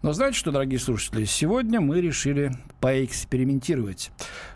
[0.00, 4.12] Но знаете что, дорогие слушатели, сегодня мы решили поэкспериментировать.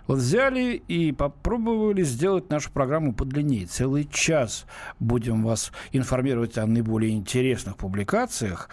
[0.07, 3.67] Вот взяли и попробовали сделать нашу программу подлиннее.
[3.67, 4.67] Целый час
[5.01, 8.71] будем вас информировать о наиболее интересных публикациях.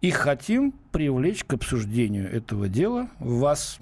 [0.00, 3.80] И хотим привлечь к обсуждению этого дела вас,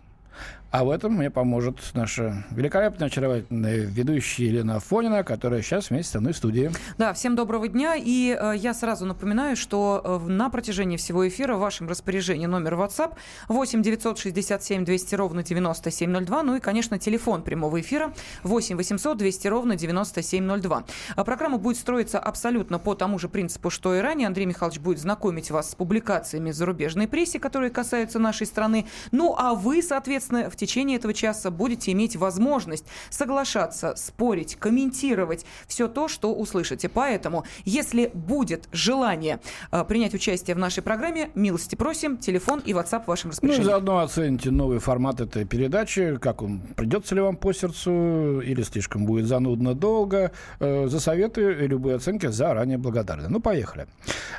[0.74, 6.20] а в этом мне поможет наша великолепная, очаровательная ведущая Елена Афонина, которая сейчас вместе со
[6.20, 6.73] мной в студии.
[6.98, 7.95] Да, всем доброго дня.
[7.95, 12.74] И э, я сразу напоминаю, что э, на протяжении всего эфира в вашем распоряжении номер
[12.74, 13.15] WhatsApp
[13.46, 16.42] 8 967 200 ровно 9702.
[16.42, 18.12] Ну и, конечно, телефон прямого эфира
[18.43, 20.84] 8 800 200 ровно 9702.
[21.15, 24.26] А программа будет строиться абсолютно по тому же принципу, что и ранее.
[24.26, 28.87] Андрей Михайлович будет знакомить вас с публикациями зарубежной прессы, которые касаются нашей страны.
[29.13, 35.88] Ну а вы, соответственно, в течение этого часа будете иметь возможность соглашаться, спорить, комментировать все
[35.88, 36.88] то, что услышите.
[36.88, 43.04] Поэтому, если будет желание э, принять участие в нашей программе, милости просим, телефон и WhatsApp
[43.04, 43.65] в вашем распоряжении.
[43.65, 48.62] Ну, заодно оцените новый формат этой передачи, как он, придется ли вам по сердцу или
[48.62, 50.32] слишком будет занудно долго.
[50.60, 53.29] Э, за советы и любые оценки заранее благодарны.
[53.29, 53.87] Ну, поехали.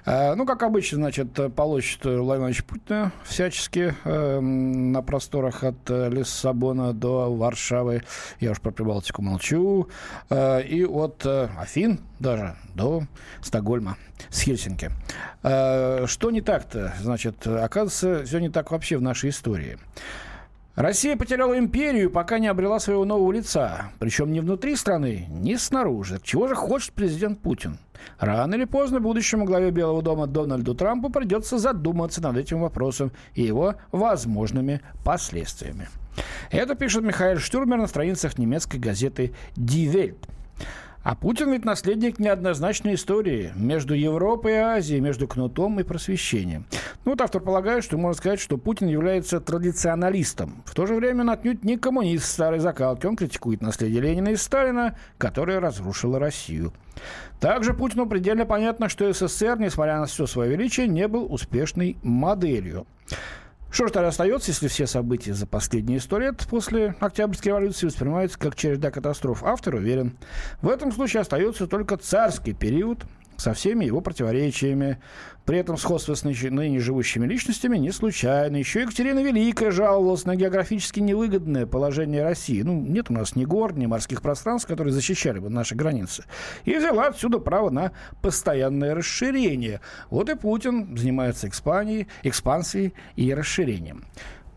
[0.06, 6.94] Э, ну, как обычно, значит, получит Владимир Путина всячески э, на просторах от э, Лиссабона
[6.94, 8.04] до Варшавы,
[8.40, 9.90] я уж про Прибалтику молчу,
[10.30, 13.04] э, и от э, Афин даже до
[13.42, 13.98] Стокгольма
[14.30, 14.92] с Хельсинки.
[15.44, 16.94] Э, что не так-то?
[17.02, 19.78] Значит, оказывается, все не так вообще в нашей истории.
[20.76, 23.92] Россия потеряла империю, пока не обрела своего нового лица.
[23.98, 26.20] Причем не внутри страны, ни снаружи.
[26.22, 27.80] Чего же хочет президент Путин?
[28.20, 33.44] Рано или поздно будущему главе Белого дома Дональду Трампу придется задуматься над этим вопросом и
[33.44, 35.88] его возможными последствиями.
[36.52, 40.18] Это пишет Михаил Штурмер на страницах немецкой газеты «Die Welt».
[41.06, 46.66] А Путин ведь наследник неоднозначной истории между Европой и Азией, между кнутом и просвещением.
[47.06, 50.64] Ну вот автор полагает, что можно сказать, что Путин является традиционалистом.
[50.66, 53.06] В то же время он отнюдь не коммунист старой закалки.
[53.06, 56.74] Он критикует наследие Ленина и Сталина, которое разрушило Россию.
[57.40, 62.88] Также Путину предельно понятно, что СССР, несмотря на все свое величие, не был успешной моделью.
[63.76, 68.40] Что же тогда остается, если все события за последние сто лет после Октябрьской революции воспринимаются
[68.40, 69.44] как череда катастроф?
[69.44, 70.18] Автор уверен.
[70.62, 73.04] В этом случае остается только царский период,
[73.38, 75.00] со всеми его противоречиями.
[75.46, 78.56] При этом сходство с ныне живущими личностями не случайно.
[78.58, 82.64] Еще Екатерина Великая жаловалась на географически невыгодное положение России.
[82.64, 86.26] Ну, нет у нас ни гор, ни морских пространств, которые защищали бы наши границы.
[86.64, 87.92] И взяла отсюда право на
[88.22, 89.82] постоянное расширение.
[90.10, 94.06] Вот и Путин занимается экспансией, экспансией и расширением.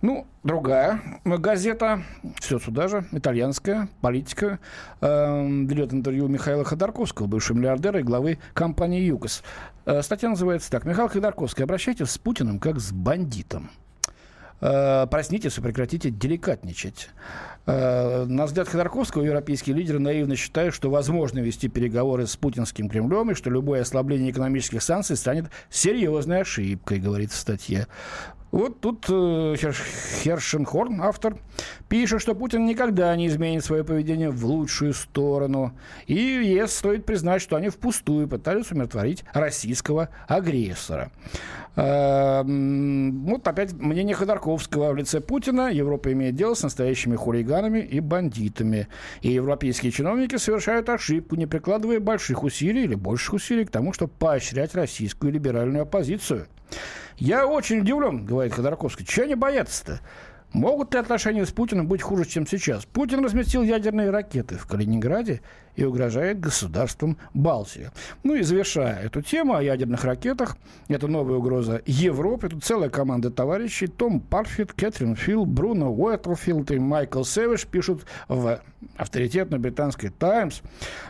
[0.01, 2.05] Ну, другая газета,
[2.41, 4.61] все сюда же, итальянская, политика,
[5.01, 9.43] э, берет интервью Михаила Ходорковского, бывшего миллиардера и главы компании «ЮКОС».
[9.87, 10.85] Э, статья называется так.
[10.85, 13.71] Михаил Ходорковский, обращайтесь с Путиным как с бандитом.
[14.61, 17.11] Э, проснитесь и прекратите деликатничать.
[17.67, 23.31] Э, на взгляд Ходорковского, европейские лидеры наивно считают, что возможно вести переговоры с путинским Кремлем
[23.31, 27.87] и что любое ослабление экономических санкций станет серьезной ошибкой, говорит в статье.
[28.51, 31.37] Вот тут э, Хершенхорн, автор,
[31.89, 35.73] пишет, что Путин никогда не изменит свое поведение в лучшую сторону.
[36.07, 41.11] И ЕС стоит признать, что они впустую пытались умиротворить российского агрессора.
[41.79, 45.71] Э, вот опять мнение Ходорковского в лице Путина.
[45.71, 48.89] Европа имеет дело с настоящими хулиганами и бандитами.
[49.23, 54.13] И европейские чиновники совершают ошибку, не прикладывая больших усилий или больших усилий к тому, чтобы
[54.19, 56.49] поощрять российскую либеральную оппозицию.
[57.17, 59.07] Я очень удивлен, говорит Ходорковский.
[59.07, 60.01] Чего они боятся-то?
[60.53, 62.87] Могут ли отношения с Путиным быть хуже, чем сейчас?
[62.87, 65.43] Путин разместил ядерные ракеты в Калининграде
[65.77, 67.91] и угрожает государствам Балтии.
[68.25, 70.57] Ну и завершая эту тему о ядерных ракетах,
[70.89, 72.49] это новая угроза Европе.
[72.49, 73.87] Тут целая команда товарищей.
[73.87, 78.61] Том Парфит, Кэтрин Филл, Бруно Уэтлфилд и Майкл Сэвиш пишут в
[78.97, 80.61] авторитетной британской «Таймс»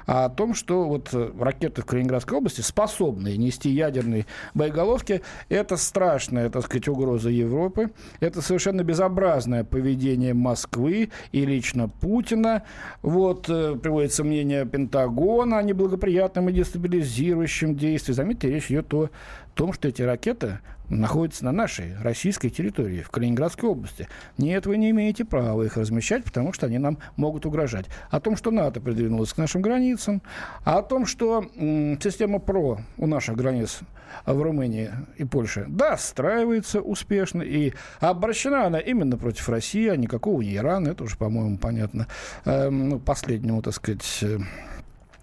[0.06, 6.64] о том, что вот ракеты в Калининградской области, способные нести ядерные боеголовки, это страшная, так
[6.64, 7.90] сказать, угроза Европы.
[8.20, 8.84] Это совершенно
[9.28, 12.62] безобразное поведение Москвы и лично Путина.
[13.02, 18.14] Вот э, приводится мнение Пентагона о неблагоприятном и дестабилизирующем действии.
[18.14, 19.10] Заметьте, речь идет о
[19.58, 24.08] том, что эти ракеты находятся на нашей российской территории, в Калининградской области.
[24.38, 27.86] Нет, вы не имеете права их размещать, потому что они нам могут угрожать.
[28.08, 30.22] О том, что НАТО придвинулось к нашим границам,
[30.64, 33.80] о том, что м, система ПРО у наших границ
[34.26, 40.54] в Румынии и Польше достраивается успешно, и обращена она именно против России, а никакого не
[40.54, 42.06] Ирана, это уже, по-моему, понятно,
[42.44, 44.38] эм, ну, последнему, так сказать, э,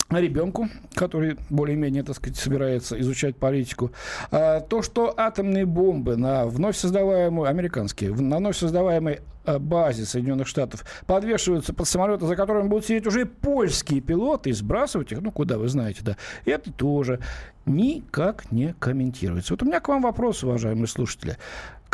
[0.09, 3.91] ребенку, который более-менее, так сказать, собирается изучать политику,
[4.31, 10.47] а, то, что атомные бомбы на вновь создаваемую, американские, на вновь создаваемой а, базе Соединенных
[10.47, 15.31] Штатов подвешиваются под самолеты, за которыми будут сидеть уже польские пилоты и сбрасывать их, ну,
[15.31, 17.19] куда вы знаете, да, это тоже
[17.65, 19.53] никак не комментируется.
[19.53, 21.37] Вот у меня к вам вопрос, уважаемые слушатели.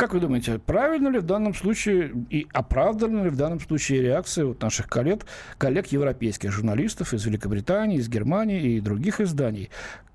[0.02, 4.46] Как вы думаете, правильно ли в данном случае и оправдана ли в данном случае реакция
[4.46, 5.24] вот наших коллег,
[5.58, 9.70] коллег европейских журналистов из Великобритании, из Германии и других изданий,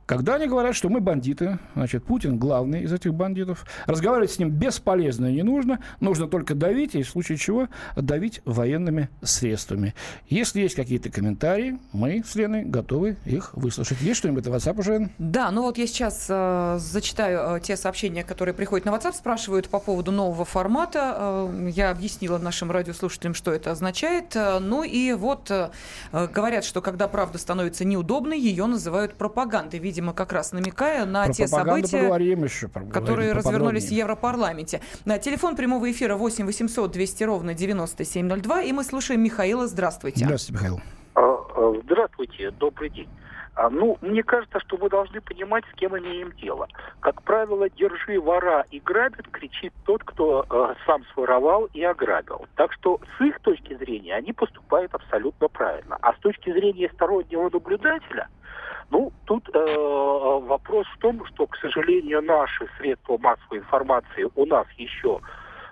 [0.07, 4.49] когда они говорят, что мы бандиты, значит, Путин главный из этих бандитов, разговаривать с ним
[4.49, 7.67] бесполезно и не нужно, нужно только давить, и в случае чего
[7.97, 9.93] давить военными средствами.
[10.29, 13.99] Если есть какие-то комментарии, мы с Леной готовы их выслушать.
[13.99, 15.09] Есть что-нибудь в WhatsApp уже?
[15.17, 19.67] Да, ну вот я сейчас э, зачитаю э, те сообщения, которые приходят на WhatsApp, спрашивают
[19.67, 21.49] по поводу нового формата.
[21.51, 24.37] Э, я объяснила нашим радиослушателям, что это означает.
[24.37, 25.69] Э, ну и вот э,
[26.13, 29.79] говорят, что когда правда становится неудобной, ее называют пропагандой.
[29.97, 34.81] Видимо, как раз намекая на Про те события, еще, которые развернулись в Европарламенте.
[35.05, 39.65] На телефон прямого эфира 8 800 200 ровно 9702, и мы слушаем Михаила.
[39.65, 40.25] Здравствуйте.
[40.25, 40.81] Здравствуйте, Михаил.
[41.15, 43.09] А, а, здравствуйте, добрый день.
[43.55, 46.67] А, ну, мне кажется, что мы должны понимать, с кем имеем дело.
[46.99, 52.45] Как правило, «держи вора и грабит» кричит тот, кто э, сам своровал и ограбил.
[52.55, 55.97] Так что с их точки зрения они поступают абсолютно правильно.
[56.01, 58.27] А с точки зрения стороннего наблюдателя,
[58.89, 64.65] ну, тут э, вопрос в том, что, к сожалению, наши средства массовой информации у нас
[64.77, 65.19] еще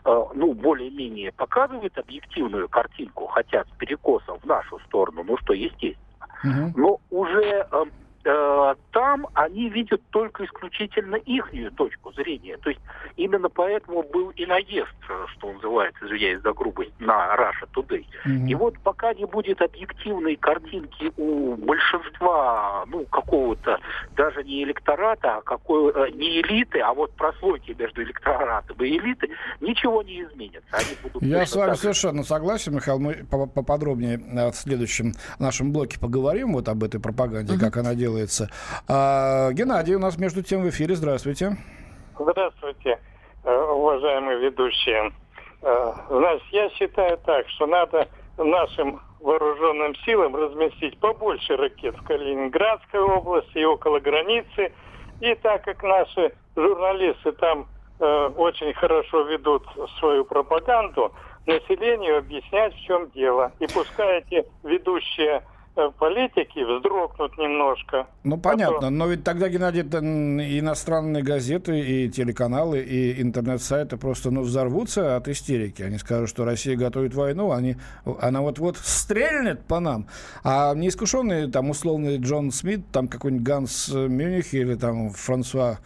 [0.03, 6.27] э, ну, более-менее показывают объективную картинку, хотя с перекосом в нашу сторону, ну, что естественно.
[6.43, 6.73] Угу.
[6.75, 7.85] Но уже э,
[8.25, 8.75] э,
[9.15, 12.57] там они видят только исключительно их точку зрения.
[12.57, 12.81] То есть
[13.15, 14.93] именно поэтому был и наезд,
[15.33, 18.05] что называется, извиняюсь за грубость, на Russia Today.
[18.25, 18.47] Mm-hmm.
[18.47, 23.79] И вот пока не будет объективной картинки у большинства, ну, какого-то
[24.15, 29.29] даже не электората, а какой, э, не элиты, а вот прослойки между электоратом и элитой,
[29.61, 30.67] ничего не изменится.
[30.71, 31.79] Они будут Я с вами так...
[31.79, 32.99] совершенно согласен, Михаил.
[32.99, 37.59] Мы поподробнее э, в следующем нашем блоке поговорим вот об этой пропаганде, mm-hmm.
[37.59, 38.49] как она делается делается.
[39.05, 40.95] А, Геннадий у нас между тем в эфире.
[40.95, 41.57] Здравствуйте.
[42.17, 42.99] Здравствуйте,
[43.43, 45.11] э, уважаемые ведущие.
[45.61, 48.07] Э, значит, я считаю так, что надо
[48.37, 54.73] нашим вооруженным силам разместить побольше ракет в Калининградской области и около границы.
[55.21, 57.67] И так как наши журналисты там
[57.99, 59.63] э, очень хорошо ведут
[59.99, 61.11] свою пропаганду,
[61.45, 63.51] населению объяснять, в чем дело.
[63.59, 65.43] И пускай эти ведущие
[65.99, 68.07] политики вздрогнут немножко.
[68.23, 68.89] Ну, понятно.
[68.89, 75.81] Но ведь тогда, Геннадий, иностранные газеты и телеканалы, и интернет-сайты просто ну, взорвутся от истерики.
[75.81, 77.75] Они скажут, что Россия готовит войну, они,
[78.21, 80.07] она вот-вот стрельнет по нам.
[80.43, 85.79] А неискушенный, там, условный Джон Смит, там какой-нибудь Ганс Мюних или там Франсуа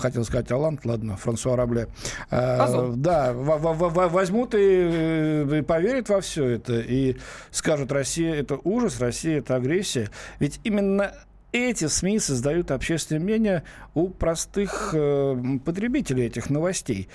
[0.00, 1.88] хотел сказать Алант, ладно, Франсуа Рабле.
[2.30, 7.16] А, да, возьмут и, и поверят во все это, и
[7.50, 10.10] скажут, Россия– это ужас, Россия– это агрессия.
[10.38, 11.12] Ведь именно
[11.52, 13.62] эти СМИ создают общественное мнение
[13.94, 17.08] у простых э, потребителей этих новостей.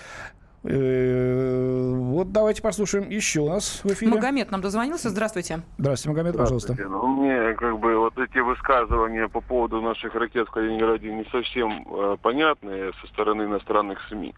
[0.63, 4.11] Э, вот давайте послушаем еще у нас в эфире.
[4.11, 5.09] Магомед нам дозвонился.
[5.09, 5.61] Здравствуйте.
[5.79, 6.75] Здравствуйте, Магомед, пожалуйста.
[6.77, 11.85] Ну, мне как бы вот эти высказывания по поводу наших ракет в Калининграде не совсем
[11.89, 14.35] э, понятны со стороны иностранных СМИ.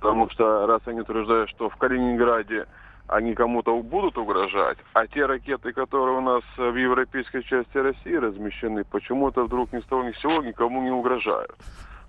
[0.00, 2.66] Потому что раз они утверждают, что в Калининграде
[3.08, 8.84] они кому-то будут угрожать, а те ракеты, которые у нас в европейской части России размещены,
[8.84, 11.54] почему-то вдруг ни с того ни с сего никому не угрожают.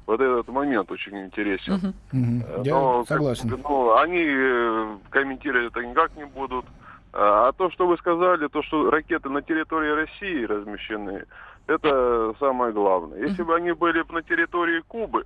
[0.07, 1.73] Вот этот момент очень интересен.
[1.73, 1.93] Угу.
[2.13, 3.49] Но, Я согласен.
[3.49, 6.65] Как, ну, они э, комментировать это никак не будут.
[7.11, 11.25] А, а то, что вы сказали, то, что ракеты на территории России размещены,
[11.67, 13.19] это самое главное.
[13.19, 15.25] Если бы они были на территории Кубы,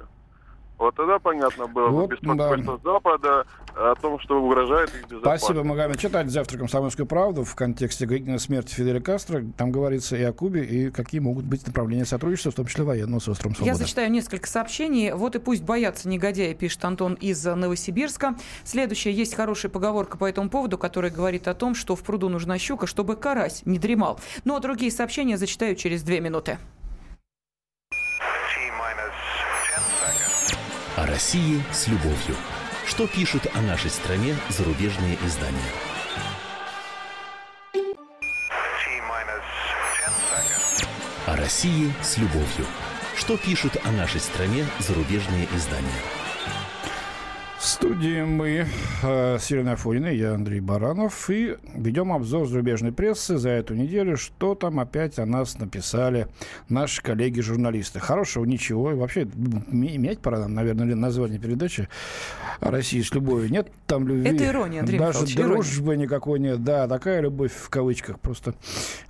[0.81, 2.91] вот тогда понятно было вот, беспокойство да.
[2.91, 3.45] Запада
[3.75, 5.43] о том, что угрожает их безопасность.
[5.43, 5.99] Спасибо, Магомед.
[5.99, 8.07] Читать завтра «Комсомольскую правду» в контексте
[8.39, 9.43] смерти Фиделя Кастро.
[9.57, 13.19] Там говорится и о Кубе, и какие могут быть направления сотрудничества, в том числе военного
[13.19, 13.71] с островом Свободы.
[13.71, 15.13] Я зачитаю несколько сообщений.
[15.13, 18.35] Вот и пусть боятся негодяи, пишет Антон из Новосибирска.
[18.63, 19.13] Следующее.
[19.13, 22.87] Есть хорошая поговорка по этому поводу, которая говорит о том, что в пруду нужна щука,
[22.87, 24.19] чтобы карась не дремал.
[24.45, 26.57] Ну а другие сообщения зачитаю через две минуты.
[31.11, 32.37] России с любовью.
[32.85, 35.59] Что пишут о нашей стране зарубежные издания?
[41.25, 42.65] О России с любовью.
[43.17, 46.20] Что пишут о нашей стране зарубежные издания?
[47.81, 48.67] Студии мы
[49.01, 54.17] э, с Еленой Афониной, я Андрей Баранов, и ведем обзор зарубежной прессы за эту неделю,
[54.17, 56.27] что там опять о нас написали
[56.69, 57.99] наши коллеги-журналисты.
[57.99, 61.89] Хорошего ничего, и вообще менять пора нам, наверное, название передачи
[62.59, 63.51] о России с любовью.
[63.51, 64.29] Нет там любви.
[64.29, 66.63] Это ирония, Андрей Даже Михайлович, дружбы никакой нет.
[66.63, 68.53] Да, такая любовь в кавычках, просто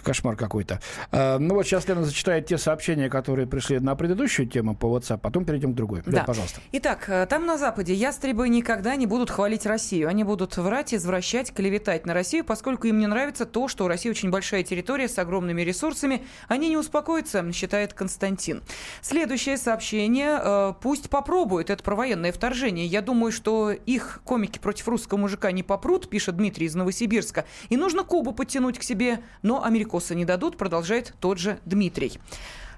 [0.01, 0.79] кошмар какой-то.
[1.11, 5.17] А, ну вот сейчас Лена зачитает те сообщения, которые пришли на предыдущую тему по WhatsApp,
[5.17, 6.03] потом перейдем к другой.
[6.05, 6.23] Да.
[6.23, 6.61] пожалуйста.
[6.71, 10.07] Итак, э, там на Западе ястребы никогда не будут хвалить Россию.
[10.07, 14.07] Они будут врать, извращать, клеветать на Россию, поскольку им не нравится то, что у России
[14.07, 16.23] очень большая территория с огромными ресурсами.
[16.47, 18.61] Они не успокоятся, считает Константин.
[19.01, 20.39] Следующее сообщение.
[20.39, 21.71] э, Пусть попробуют.
[21.71, 22.85] Это про военное вторжение.
[22.85, 27.45] Я думаю, что их комики против русского мужика не попрут, пишет Дмитрий из Новосибирска.
[27.69, 32.19] И нужно Кубу подтянуть к себе, но америкосы не дадут, продолжает тот же Дмитрий.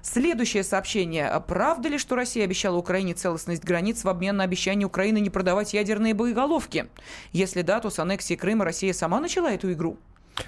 [0.04, 1.42] Следующее сообщение.
[1.48, 5.72] Правда ли, что Россия обещала Украине целостность границ в обмен на обещание Украины не продавать
[5.72, 6.88] ядерные боеголовки?
[7.32, 9.96] Если да, то с аннексией Крыма Россия сама начала эту игру?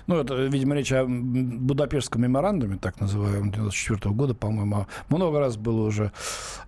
[0.07, 4.87] Ну, это, видимо, речь о Будапештском меморандуме, так называемом, 94 года, по-моему.
[5.09, 6.13] Много раз было уже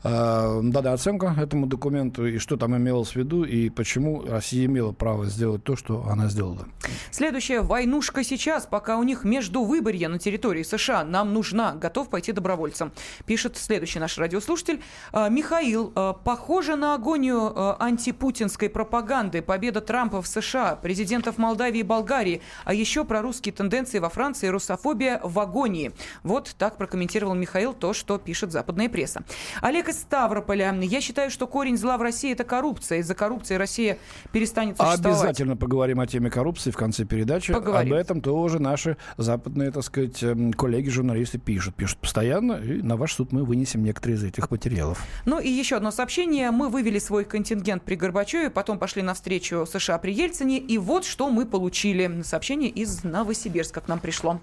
[0.04, 4.92] э, дана оценка этому документу, и что там имелось в виду, и почему Россия имела
[4.92, 6.66] право сделать то, что она сделала.
[7.10, 7.62] Следующее.
[7.62, 11.74] Войнушка сейчас, пока у них между выборья на территории США нам нужна.
[11.74, 12.92] Готов пойти добровольцем.
[13.26, 14.80] Пишет следующий наш радиослушатель.
[15.12, 19.42] А, Михаил, а, похоже на агонию а, антипутинской пропаганды.
[19.42, 24.46] Победа Трампа в США, президентов Молдавии и Болгарии, а еще про русские тенденции во Франции,
[24.46, 25.92] русофобия в агонии.
[26.22, 29.24] Вот так прокомментировал Михаил то, что пишет западная пресса.
[29.60, 30.72] Олег из Ставрополя.
[30.80, 32.98] Я считаю, что корень зла в России– это коррупция.
[32.98, 33.98] Из-за коррупции Россия
[34.32, 35.20] перестанет существовать.
[35.20, 37.52] Обязательно поговорим о теме коррупции в конце передачи.
[37.52, 37.92] Поговорим.
[37.92, 41.74] Об этом тоже наши западные, так сказать, эм, коллеги-журналисты пишут.
[41.74, 45.02] Пишут постоянно, и на ваш суд мы вынесем некоторые из этих материалов.
[45.24, 46.50] Ну и еще одно сообщение.
[46.50, 51.30] Мы вывели свой контингент при Горбачеве, потом пошли навстречу США при Ельцине, и вот что
[51.30, 52.22] мы получили.
[52.22, 54.40] Сообщение из Новосибирска к нам пришло.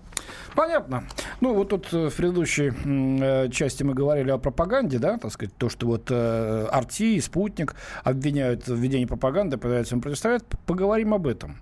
[0.55, 1.03] Понятно.
[1.41, 5.55] Ну, вот тут э, в предыдущей э, части мы говорили о пропаганде, да, так сказать,
[5.57, 10.43] то, что вот э, Арти и Спутник обвиняют в ведении пропаганды, пытаются им противостоять.
[10.65, 11.57] Поговорим об этом.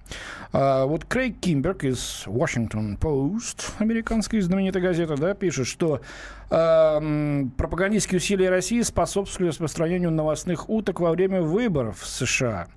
[0.51, 6.01] А, вот Крейг Кимберг из Washington Post, американской знаменитой газеты, да, пишет, что
[6.50, 12.67] э, пропагандистские усилия России способствовали распространению новостных уток во время выборов в США.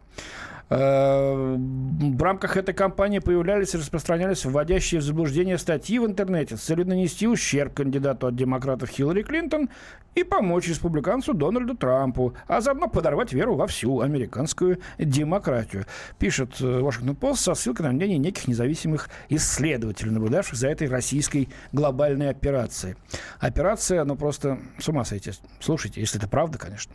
[2.27, 6.87] Э, рамках этой кампании появлялись и распространялись вводящие в заблуждение статьи в интернете с целью
[6.87, 9.69] нанести ущерб кандидату от демократов Хиллари Клинтон
[10.17, 15.85] и помочь республиканцу Дональду Трампу, а заодно подорвать веру во всю американскую демократию.
[16.19, 21.49] Пишет э, Washington Post со ссылкой на мнение неких независимых исследователей, наблюдавших за этой российской
[21.73, 22.97] глобальной операцией.
[23.39, 25.31] Операция, ну просто с ума сойти.
[25.61, 26.93] Слушайте, если это правда, конечно.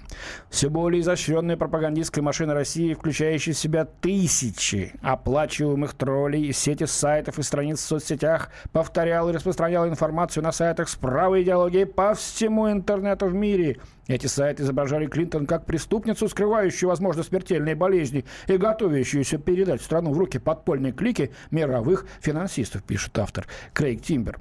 [0.50, 7.38] Все более изощренная пропагандистская машина России, включающая в себя тысячи оплачиваемых троллей из сети сайтов
[7.38, 12.72] и страниц в соцсетях, повторяла и распространяла информацию на сайтах с правой идеологией по всему
[12.72, 13.78] интернету в мире.
[14.08, 20.18] Эти сайты изображали Клинтон как преступницу, скрывающую, возможно, смертельные болезни и готовящуюся передать страну в
[20.18, 24.40] руки подпольной клики мировых финансистов, пишет автор Крейг Тимбер.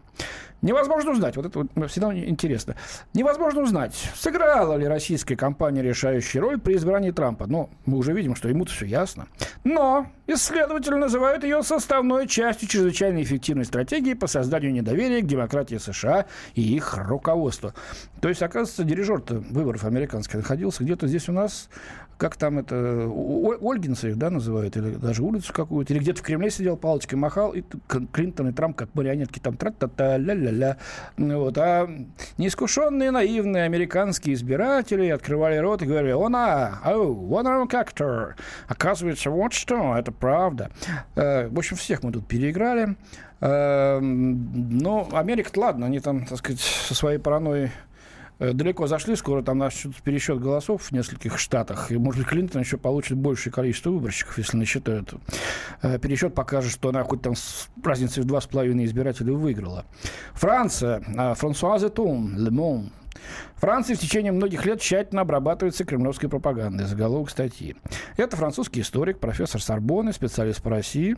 [0.63, 2.77] Невозможно узнать, вот это вот всегда интересно,
[3.15, 7.47] невозможно узнать, сыграла ли российская компания решающую роль при избрании Трампа.
[7.47, 9.27] Но мы уже видим, что ему-то все ясно.
[9.65, 16.27] Но исследователи называют ее составной частью чрезвычайно эффективной стратегии по созданию недоверия к демократии США
[16.55, 17.73] и их руководству.
[18.21, 21.71] То есть, оказывается, дирижер-то выборов американских находился где-то здесь у нас,
[22.21, 22.77] как там это,
[23.09, 27.19] О- Ольгинцы их, да, называют, или даже улицу какую-то, или где-то в Кремле сидел, палочкой
[27.19, 27.63] махал, и
[28.13, 30.77] Клинтон и Трамп как марионетки там тра-та-та, ля-ля-ля.
[31.17, 31.57] Ну Вот.
[31.57, 31.89] А
[32.37, 38.35] неискушенные, наивные американские избиратели открывали рот и говорили, она, оу, wonder как-то.
[38.69, 40.71] Оказывается, вот что, это правда.
[41.17, 42.97] Э, В общем, всех мы тут переиграли.
[43.41, 47.71] Э, Но Америка-то ладно, они там, так сказать, со своей паранойей
[48.41, 52.79] далеко зашли, скоро там начнут пересчет голосов в нескольких штатах, и, может быть, Клинтон еще
[52.79, 55.15] получит большее количество выборщиков, если насчитают.
[55.83, 59.85] Э, Пересчет покажет, что она хоть там с разницей в два с половиной избирателей выиграла.
[60.33, 62.91] Франция, э, Франсуаза Тун, Ле Мон,
[63.57, 66.87] Франция в течение многих лет тщательно обрабатывается кремлевской пропагандой.
[66.87, 67.77] Заголовок статьи.
[68.17, 71.17] Это французский историк, профессор Сорбонны, специалист по России.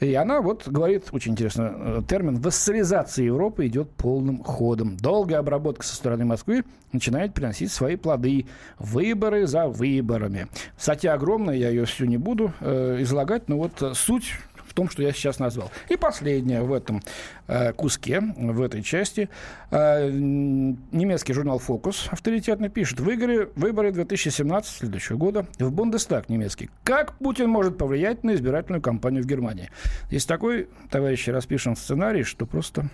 [0.00, 4.96] И она вот говорит, очень интересно, э, термин «вассализация Европы» идет полным ходом.
[4.96, 8.46] Долгая обработка со стороны Москвы начинает приносить свои плоды.
[8.78, 10.48] Выборы за выборами.
[10.76, 14.32] Статья огромная, я ее всю не буду э, излагать, но вот э, суть
[14.74, 15.70] в том, что я сейчас назвал.
[15.88, 17.00] И последнее в этом
[17.46, 19.28] э, куске, в этой части.
[19.70, 22.98] Э, немецкий журнал «Фокус» авторитетно пишет.
[22.98, 26.70] Выборы, выборы 2017 следующего года в Бундестаг немецкий.
[26.82, 29.70] Как Путин может повлиять на избирательную кампанию в Германии?
[30.10, 32.90] Есть такой, товарищи, распишем сценарий, что просто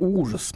[0.00, 0.54] ужас.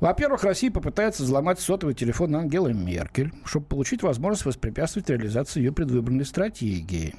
[0.00, 6.24] Во-первых, Россия попытается взломать сотовый телефон Ангелы Меркель, чтобы получить возможность воспрепятствовать реализации ее предвыборной
[6.24, 7.14] стратегии.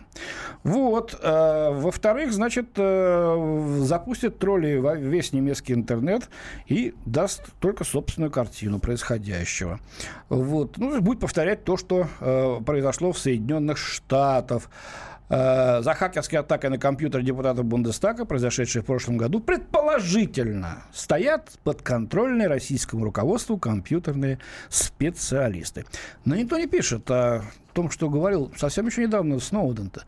[0.63, 1.19] Вот.
[1.21, 6.29] Э, во-вторых, значит, э, запустит тролли весь немецкий интернет
[6.67, 9.79] и даст только собственную картину происходящего.
[10.29, 10.77] Вот.
[10.77, 14.69] Ну, будет повторять то, что э, произошло в Соединенных Штатах.
[15.33, 22.49] Э, за хакерской атакой на компьютер депутатов Бундестага, произошедшей в прошлом году, предположительно стоят подконтрольные
[22.49, 25.85] российскому руководству компьютерные специалисты.
[26.25, 30.03] Но никто не пишет о том, что говорил совсем еще недавно Сноуден-то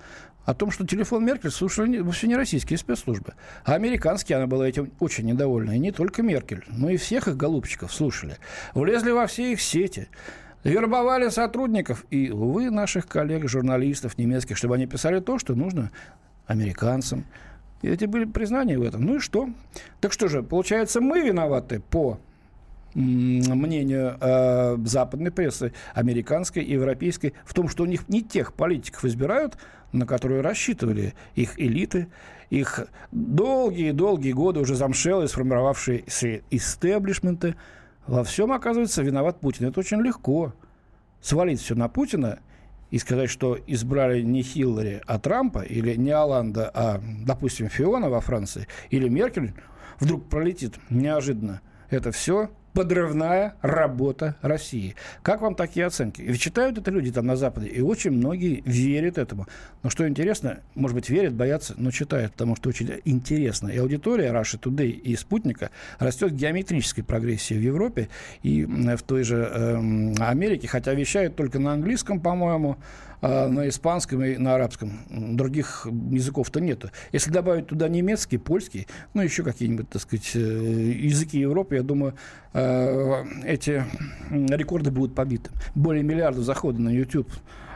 [0.45, 4.37] о том, что телефон Меркель слушали вовсе не российские спецслужбы, а американские.
[4.37, 5.71] Она была этим очень недовольна.
[5.71, 8.35] И не только Меркель, но и всех их голубчиков слушали.
[8.73, 10.09] Влезли во все их сети
[10.63, 15.91] вербовали сотрудников и, увы, наших коллег, журналистов немецких, чтобы они писали то, что нужно
[16.47, 17.25] американцам.
[17.81, 19.01] И эти были признания в этом.
[19.01, 19.49] Ну и что?
[19.99, 22.19] Так что же, получается, мы виноваты по
[22.95, 29.03] мнению э, западной прессы, американской и европейской, в том, что у них не тех политиков
[29.05, 29.57] избирают,
[29.91, 32.07] на которые рассчитывали их элиты,
[32.49, 36.03] их долгие-долгие годы уже замшелые, сформировавшие
[36.51, 37.55] истеблишменты,
[38.07, 39.67] во всем, оказывается, виноват Путин.
[39.67, 40.53] Это очень легко.
[41.21, 42.39] Свалить все на Путина
[42.91, 48.19] и сказать, что избрали не Хиллари, а Трампа, или не Оланда, а, допустим, Фиона во
[48.19, 49.53] Франции, или Меркель,
[49.99, 51.61] вдруг пролетит неожиданно.
[51.89, 54.95] Это все подрывная работа России.
[55.21, 56.21] Как вам такие оценки?
[56.21, 59.47] Ведь читают это люди там на Западе, и очень многие верят этому.
[59.83, 63.69] Но что интересно, может быть, верят, боятся, но читают, потому что очень интересно.
[63.69, 68.09] И аудитория Russia Today и Спутника растет в геометрической прогрессии в Европе
[68.41, 69.75] и в той же э,
[70.19, 72.77] Америке, хотя вещают только на английском, по-моему,
[73.25, 74.99] а на испанском и на арабском.
[75.09, 76.89] Других языков-то нету.
[77.13, 82.15] Если добавить туда немецкий, польский, ну, еще какие-нибудь, так сказать, э, языки Европы, я думаю,
[82.51, 82.59] э,
[83.45, 83.83] эти
[84.31, 85.51] рекорды будут побиты.
[85.75, 87.31] Более миллиарда заходов на YouTube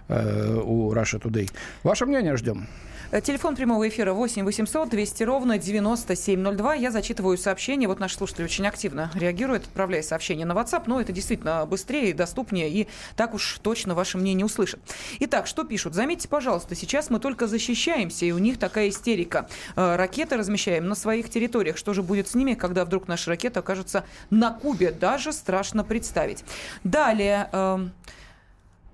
[0.07, 1.49] э, у Russia Today.
[1.83, 2.67] Ваше мнение ждем.
[3.09, 6.75] Э, телефон прямого эфира 8 800 200 ровно 9702.
[6.75, 7.87] Я зачитываю сообщение.
[7.87, 10.83] Вот наши слушатели очень активно реагируют, отправляя сообщение на WhatsApp.
[10.87, 14.81] Но это действительно быстрее, доступнее и так уж точно ваше мнение услышат.
[15.19, 15.93] Итак, что пишут?
[15.93, 19.47] Заметьте, пожалуйста, сейчас мы только защищаемся, и у них такая истерика.
[19.75, 21.77] Э, ракеты размещаем на своих территориях.
[21.77, 24.91] Что же будет с ними, когда вдруг наша ракета окажется на Кубе?
[24.91, 26.43] Даже страшно представить.
[26.83, 27.49] Далее.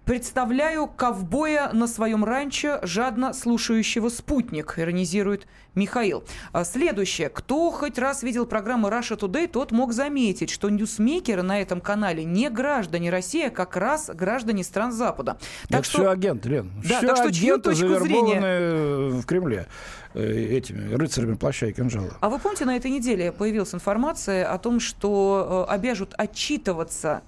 [0.05, 6.25] Представляю ковбоя на своем ранчо, жадно слушающего спутник, иронизирует Михаил.
[6.51, 7.29] А следующее.
[7.29, 12.25] Кто хоть раз видел программу Russia Today, тот мог заметить, что ньюсмейкеры на этом канале
[12.25, 15.37] не граждане России, а как раз граждане стран Запада.
[15.69, 15.97] Так Это что...
[15.99, 16.71] все агент, Лен.
[16.83, 19.09] Да, все так что чью точку зрения...
[19.09, 19.67] в Кремле
[20.13, 22.17] этими рыцарями плаща и кинжала.
[22.19, 27.21] А вы помните, на этой неделе появилась информация о том, что э, обяжут отчитываться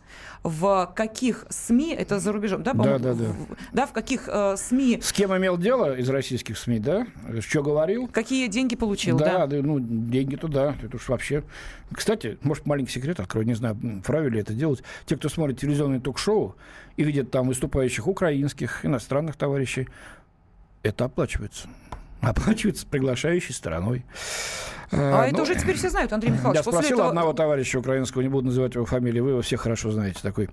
[0.44, 3.26] в каких СМИ, это за рубежом, да, да, да, да.
[3.26, 5.00] В, да, в каких э, СМИ...
[5.02, 7.08] С кем имел дело из российских СМИ, да?
[7.40, 8.08] Что говорил?
[8.08, 9.48] Какие деньги получил, да?
[9.48, 11.44] Да, ну, деньги туда, это уж вообще...
[11.92, 14.84] Кстати, может, маленький секрет открою, не знаю, правильно ли это делать.
[15.08, 16.56] Те, кто смотрит телевизионные ток-шоу
[16.96, 19.88] и видят там выступающих украинских, иностранных товарищей,
[20.84, 21.68] это оплачивается
[22.22, 24.06] оплачивается приглашающей стороной.
[24.92, 26.58] А, а это ну, уже теперь все знают, Андрей Михайлович.
[26.58, 27.10] Я спросил этого...
[27.10, 30.50] одного товарища украинского, не буду называть его фамилию, вы его все хорошо знаете, такой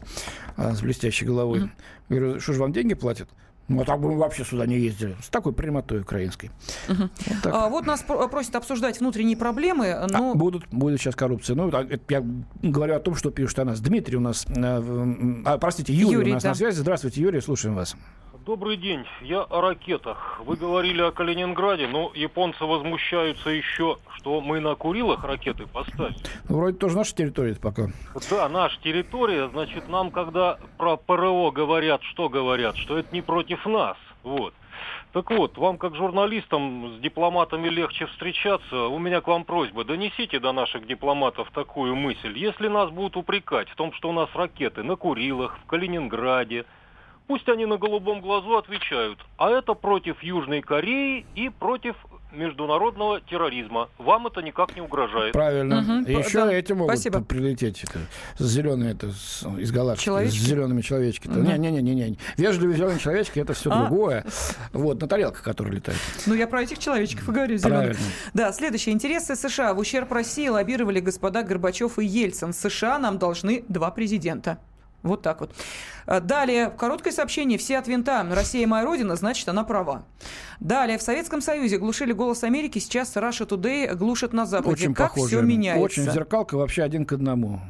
[0.57, 1.61] а, с блестящей головой.
[1.61, 1.71] Mm-hmm.
[2.09, 3.29] Говорю, что же вам деньги платят?
[3.69, 5.17] Ну, а так бы мы вообще сюда не ездили.
[5.23, 6.51] С такой прямотой украинской.
[6.89, 7.03] Угу.
[7.03, 9.93] Вот, а, вот нас просят обсуждать внутренние проблемы.
[9.93, 10.33] А, но...
[10.33, 11.55] А, будут, будет сейчас коррупция.
[11.55, 11.71] Ну,
[12.09, 12.25] я
[12.61, 13.81] говорю о том, что пишет о нас.
[13.81, 14.47] Дмитрий у нас...
[14.49, 16.51] Э, а, простите, Юрий, Юрий у нас да.
[16.51, 16.77] на связи.
[16.79, 17.97] Здравствуйте, Юрий, слушаем вас.
[18.45, 19.05] Добрый день.
[19.21, 20.41] Я о ракетах.
[20.45, 26.17] Вы говорили о Калининграде, но японцы возмущаются еще, что мы на Курилах ракеты поставили.
[26.49, 27.87] Ну, вроде тоже наша территория пока.
[28.31, 29.49] Да, наша территория.
[29.49, 32.77] Значит, нам, когда про ПРО говорят, что говорят?
[32.77, 33.97] Что это не против нас.
[34.25, 34.55] Вот.
[35.13, 38.87] Так вот, вам как журналистам с дипломатами легче встречаться.
[38.87, 42.37] У меня к вам просьба, донесите до наших дипломатов такую мысль.
[42.37, 46.65] Если нас будут упрекать в том, что у нас ракеты на Курилах, в Калининграде,
[47.27, 49.19] пусть они на голубом глазу отвечают.
[49.39, 51.97] А это против Южной Кореи и против
[52.33, 53.91] международного терроризма.
[53.99, 55.35] Вам это никак не угрожает.
[55.35, 55.83] Правильно.
[55.83, 56.05] Мгм.
[56.05, 56.53] Еще Да.
[56.53, 57.21] эти могут Спасибо.
[57.23, 57.99] прилететь это,
[58.39, 60.39] с зелеными, это, с- из галактики, Человечки?
[60.39, 61.29] с зелеными человечки.
[61.29, 61.45] Мгм.
[61.45, 62.17] Не-не-не-не.
[62.39, 63.81] Вежливые зеленые человечки это все А.
[63.81, 64.25] другое.
[64.73, 66.01] Вот, на тарелках, которые летают.
[66.27, 67.83] Ну, я про этих человечков и говорю, зелёных.
[67.99, 68.13] Правильно.
[68.33, 68.95] Да, следующее.
[68.95, 72.55] Интересы США в ущерб России лоббировали господа Горбачев и Ельцин.
[72.55, 74.57] США нам должны два президента.
[75.03, 75.51] Вот так вот.
[76.07, 77.59] А, Далее, короткое сообщение.
[77.59, 78.27] Все от винта.
[78.31, 80.05] Россия моя родина, значит, она права.
[80.61, 84.71] Далее, в Советском Союзе глушили голос Америки, сейчас Russia Today глушит на Западе.
[84.71, 85.39] Очень как похоже.
[85.39, 85.83] все меняется.
[85.83, 87.61] Очень зеркалка вообще один к одному.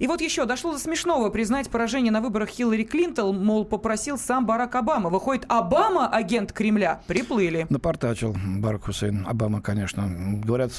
[0.00, 4.46] И вот еще дошло до смешного признать поражение на выборах Хиллари Клинтон, мол, попросил сам
[4.46, 5.10] Барак Обама.
[5.10, 7.00] Выходит, Обама агент Кремля.
[7.06, 7.66] Приплыли.
[7.68, 10.08] Напортачил Барак Хусейн Обама, конечно.
[10.44, 10.72] Говорят,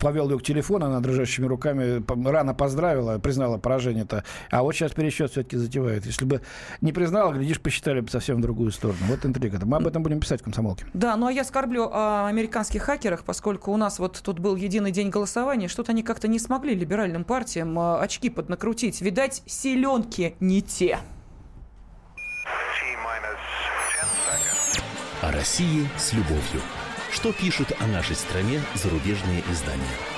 [0.00, 4.24] повел ее к телефону, она дрожащими руками рано поздравила, признала поражение-то.
[4.50, 6.06] А вот сейчас пересчет все-таки затевает.
[6.06, 6.40] Если бы
[6.80, 8.98] не признала, глядишь, посчитали бы совсем в другую сторону.
[9.08, 9.58] Вот интрига.
[9.64, 10.86] Мы об этом будем писать в комсомолке.
[10.94, 14.90] Да, ну а я скорблю о американских хакерах, поскольку у нас вот тут был единый
[14.90, 19.00] день голосования, что-то они как-то не смогли либеральным партиям а, очки поднакрутить.
[19.00, 20.98] Видать, селенки не те.
[25.20, 26.62] О России с любовью.
[27.10, 30.17] Что пишут о нашей стране зарубежные издания?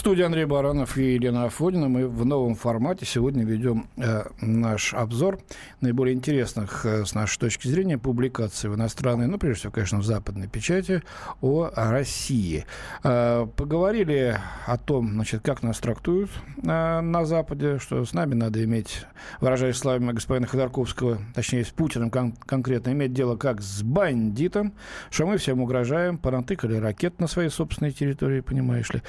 [0.00, 1.86] Студии Андрей Баранов и Елена Афонина.
[1.86, 5.40] Мы в новом формате сегодня ведем э, наш обзор
[5.82, 10.04] наиболее интересных, э, с нашей точки зрения, публикаций в иностранной, ну, прежде всего, конечно, в
[10.06, 11.02] западной печати
[11.42, 12.64] о России.
[13.04, 16.30] Э, поговорили о том, значит, как нас трактуют
[16.62, 19.04] э, на Западе, что с нами надо иметь,
[19.42, 24.72] выражаясь словами господина Ходорковского, точнее, с Путиным кон- конкретно, иметь дело как с бандитом,
[25.10, 29.02] что мы всем угрожаем, понатыкали ракет на своей собственной территории, понимаешь ли.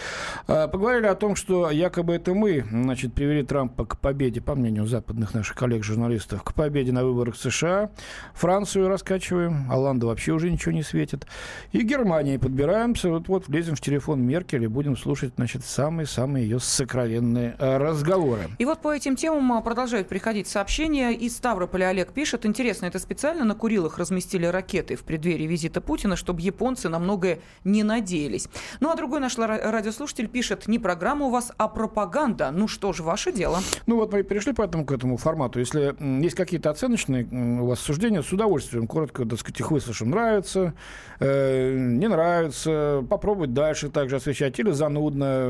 [0.47, 4.87] А, Поговорили о том, что якобы это мы, значит, привели Трампа к победе, по мнению
[4.87, 7.91] западных наших коллег-журналистов, к победе на выборах США.
[8.33, 11.27] Францию раскачиваем, Оланда вообще уже ничего не светит.
[11.71, 17.55] И Германии подбираемся, вот-вот влезем в телефон Меркель и будем слушать, значит, самые-самые ее сокровенные
[17.59, 18.49] э, разговоры.
[18.57, 21.11] И вот по этим темам а, продолжают приходить сообщения.
[21.11, 26.15] Из Ставрополя Олег пишет, интересно, это специально на Курилах разместили ракеты в преддверии визита Путина,
[26.15, 28.47] чтобы японцы на многое не надеялись.
[28.79, 32.49] Ну а другой наш радиослушатель пишет, не программа у вас, а пропаганда.
[32.51, 33.59] Ну что ж, ваше дело.
[33.85, 35.59] Ну вот мы перешли поэтому к этому формату.
[35.59, 40.11] Если есть какие-то оценочные у вас суждения, с удовольствием коротко, так сказать, их выслушаем.
[40.11, 40.73] Нравится,
[41.19, 44.57] э, не нравится, попробовать дальше также освещать.
[44.59, 45.47] Или занудно,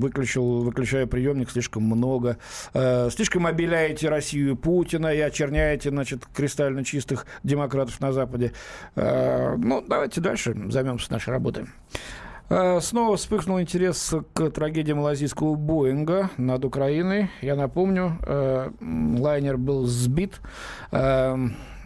[0.00, 2.38] выключил, выключая приемник слишком много.
[2.72, 8.52] Э, слишком обеляете Россию Путина и очерняете, значит, кристально чистых демократов на Западе.
[8.94, 11.66] Э, ну, давайте дальше займемся нашей работой.
[12.50, 17.30] Э, Снова вспыхнул интерес к трагедии малазийского Боинга над Украиной.
[17.40, 20.40] Я напомню, э, лайнер был сбит.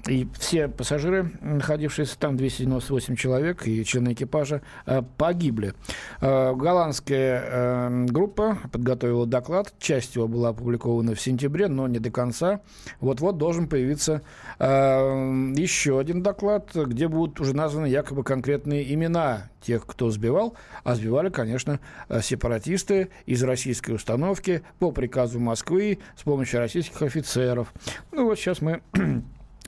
[0.07, 5.73] И все пассажиры, находившиеся там, 298 человек и члены экипажа, э, погибли.
[6.21, 9.73] Э, Голландская э, группа подготовила доклад.
[9.79, 12.61] Часть его была опубликована в сентябре, но не до конца.
[13.01, 14.23] Вот-вот должен появиться
[14.59, 20.55] еще один доклад, где будут уже названы якобы конкретные имена тех, кто сбивал.
[20.85, 21.81] А сбивали, конечно,
[22.23, 27.73] сепаратисты из российской установки по приказу Москвы с помощью российских офицеров.
[28.13, 28.81] Ну вот сейчас мы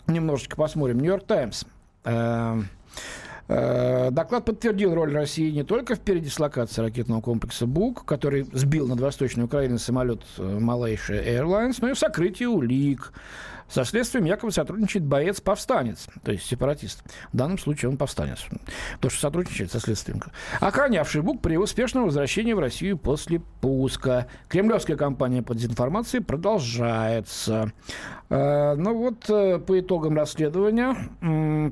[0.08, 0.98] немножечко посмотрим.
[0.98, 1.64] Нью-Йорк Таймс.
[2.04, 2.60] Э,
[3.48, 9.00] э, Доклад подтвердил роль России не только в передислокации ракетного комплекса «Бук», который сбил над
[9.00, 13.12] Восточной Украиной самолет э, Malaysia Airlines, но и в сокрытии улик.
[13.68, 17.02] Со следствием якобы сотрудничает боец-повстанец, то есть сепаратист.
[17.32, 18.46] В данном случае он повстанец.
[19.00, 20.22] То, что сотрудничает со следствием.
[20.60, 24.28] Охранявший БУК при успешном возвращении в Россию после пуска.
[24.48, 27.72] Кремлевская кампания по дезинформации продолжается.
[28.28, 30.96] Э, Ну вот, э, по итогам расследования,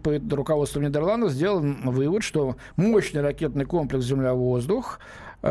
[0.02, 4.98] по руководству Нидерландов сделан вывод, что мощный ракетный комплекс «Земля-воздух»
[5.44, 5.50] был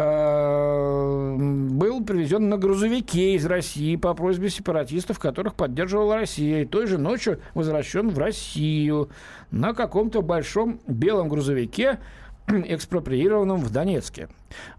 [2.04, 6.64] привезен на грузовике из России по просьбе сепаратистов, которых поддерживала Россия.
[6.64, 9.12] И той же ночью возвращен в Россию
[9.52, 12.00] на каком-то большом белом грузовике,
[12.48, 14.30] экспроприированном в Донецке.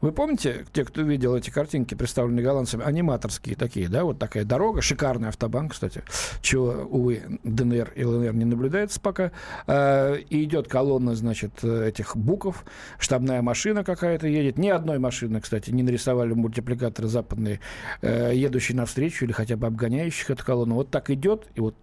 [0.01, 4.83] Вы помните, те, кто видел эти картинки, представленные голландцами, аниматорские такие, да, вот такая дорога,
[4.83, 6.03] шикарный автобан, кстати,
[6.43, 9.33] чего, увы, ДНР и ЛНР не наблюдается пока.
[9.67, 12.65] Э, и идет колонна, значит, этих букв,
[12.99, 14.59] штабная машина какая-то едет.
[14.59, 17.61] Ни одной машины, кстати, не нарисовали мультипликаторы западные,
[18.03, 20.77] э, едущие навстречу или хотя бы обгоняющих эту колонну.
[20.77, 21.75] Вот так идет, и вот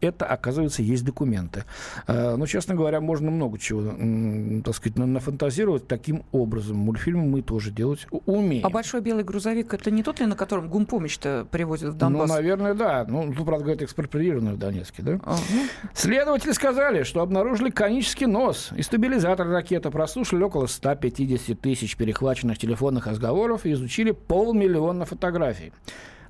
[0.00, 1.64] это, оказывается, есть документы.
[2.06, 6.76] Э, ну, честно говоря, можно много чего, так сказать, нафантазировать таким образом.
[6.76, 8.64] Мультфильмы мы тоже делать умеем.
[8.66, 12.28] А большой белый грузовик это не тот ли, на котором гумпомощь-то привозят в Донбасс?
[12.28, 13.04] Ну, наверное, да.
[13.08, 15.20] Ну, тут, правда, говорят, экспроприированный в Донецке, да?
[15.24, 15.62] А, ну.
[15.94, 23.06] Следователи сказали, что обнаружили конический нос и стабилизатор ракеты, прослушали около 150 тысяч перехваченных телефонных
[23.06, 25.72] разговоров и изучили полмиллиона фотографий.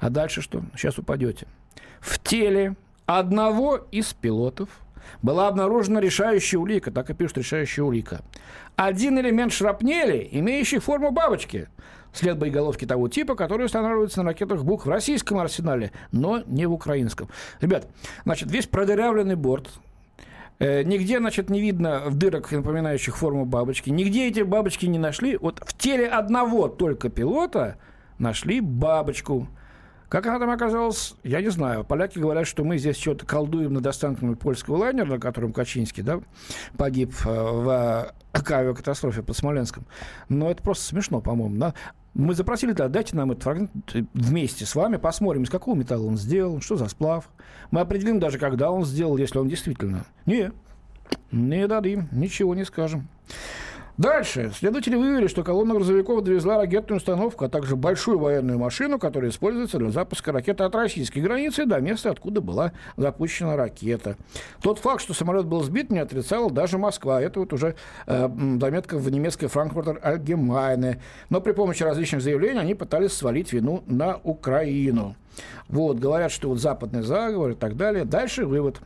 [0.01, 0.63] А дальше что?
[0.77, 1.47] Сейчас упадете.
[2.01, 4.69] В теле одного из пилотов
[5.23, 8.23] была обнаружена решающая улика, так и пишут решающая улика.
[8.77, 11.69] Один элемент шрапнели, имеющий форму бабочки.
[12.13, 16.73] След боеголовки того типа, который устанавливается на ракетах БУК в российском арсенале, но не в
[16.73, 17.29] украинском.
[17.61, 17.89] Ребят,
[18.25, 19.69] значит, весь продырявленный борт,
[20.61, 23.91] э, Нигде, значит, не видно в дырок, напоминающих форму бабочки.
[23.91, 25.37] Нигде эти бабочки не нашли.
[25.37, 27.79] Вот в теле одного только пилота
[28.19, 29.49] нашли бабочку.
[30.15, 31.83] Как она там оказалась, я не знаю.
[31.83, 36.21] Поляки говорят, что мы здесь что-то колдуем над останками польского лайнера, на котором Качинский да,
[36.77, 39.87] погиб э, в авиакатастрофе под Смоленском.
[40.29, 41.57] Но это просто смешно, по-моему.
[41.57, 41.75] Да?
[42.15, 43.73] Мы запросили, да, дайте нам этот фрагмент
[44.15, 47.29] вместе с вами, посмотрим, из какого металла он сделан, что за сплав.
[47.73, 50.05] Мы определим даже, когда он сделал, если он действительно.
[50.27, 50.53] Не,
[51.33, 53.09] не дадим, ничего не скажем.
[53.97, 54.51] Дальше.
[54.59, 59.79] Следователи выявили, что колонна грузовиков довезла ракетную установку, а также большую военную машину, которая используется
[59.79, 64.17] для запуска ракеты от российской границы до места, откуда была запущена ракета.
[64.63, 67.23] Тот факт, что самолет был сбит, не отрицала даже Москва.
[67.23, 67.77] Это вот уже
[68.07, 68.29] э,
[68.61, 71.01] заметка в немецкой Франкфуртер Альгемайне.
[71.31, 75.15] Но при помощи различных заявлений они пытались свалить вину на Украину.
[75.69, 78.05] Вот, говорят, что вот западный заговор и так далее.
[78.05, 78.81] Дальше вывод.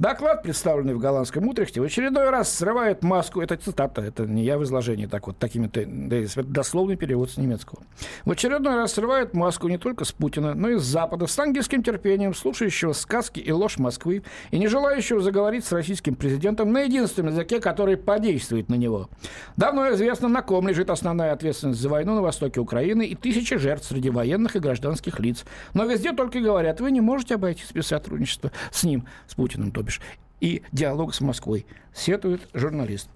[0.00, 3.42] Доклад, представленный в голландском Утрехте, в очередной раз срывает маску.
[3.42, 7.82] Это цитата, это не я в изложении, так вот, такими это дословный перевод с немецкого.
[8.24, 11.82] В очередной раз срывает маску не только с Путина, но и с Запада, с ангельским
[11.82, 17.34] терпением, слушающего сказки и ложь Москвы, и не желающего заговорить с российским президентом на единственном
[17.34, 19.10] языке, который подействует на него.
[19.58, 23.86] Давно известно, на ком лежит основная ответственность за войну на востоке Украины и тысячи жертв
[23.86, 25.44] среди военных и гражданских лиц.
[25.74, 29.82] Но везде только говорят, вы не можете обойтись без сотрудничества с ним, с Путиным, то
[29.82, 30.00] бишь
[30.40, 33.08] и диалог с Москвой, сетует журналист.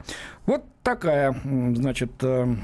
[0.46, 2.54] Вот такая, значит, э,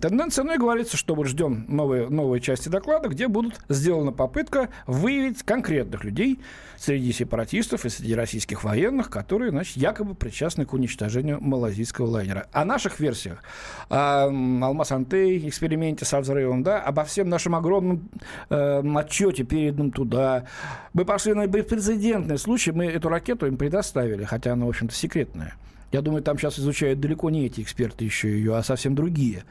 [0.00, 0.44] тенденция.
[0.44, 5.42] Ну и говорится, что вот ждем новые, новые части доклада, где будут сделана попытка выявить
[5.42, 6.38] конкретных людей
[6.76, 12.48] среди сепаратистов и среди российских военных, которые, значит, якобы причастны к уничтожению малазийского лайнера.
[12.52, 13.42] О наших версиях,
[13.88, 18.10] о Алмаз-Антей, эксперименте со взрывом, да, обо всем нашем огромном
[18.50, 20.44] э, отчете, переданном туда.
[20.92, 25.54] Мы пошли на беспрецедентный случай, мы эту ракету им предоставили, хотя она, в общем-то, секретная.
[25.92, 29.44] Я думаю, там сейчас изучают далеко не эти эксперты еще ее, а совсем другие.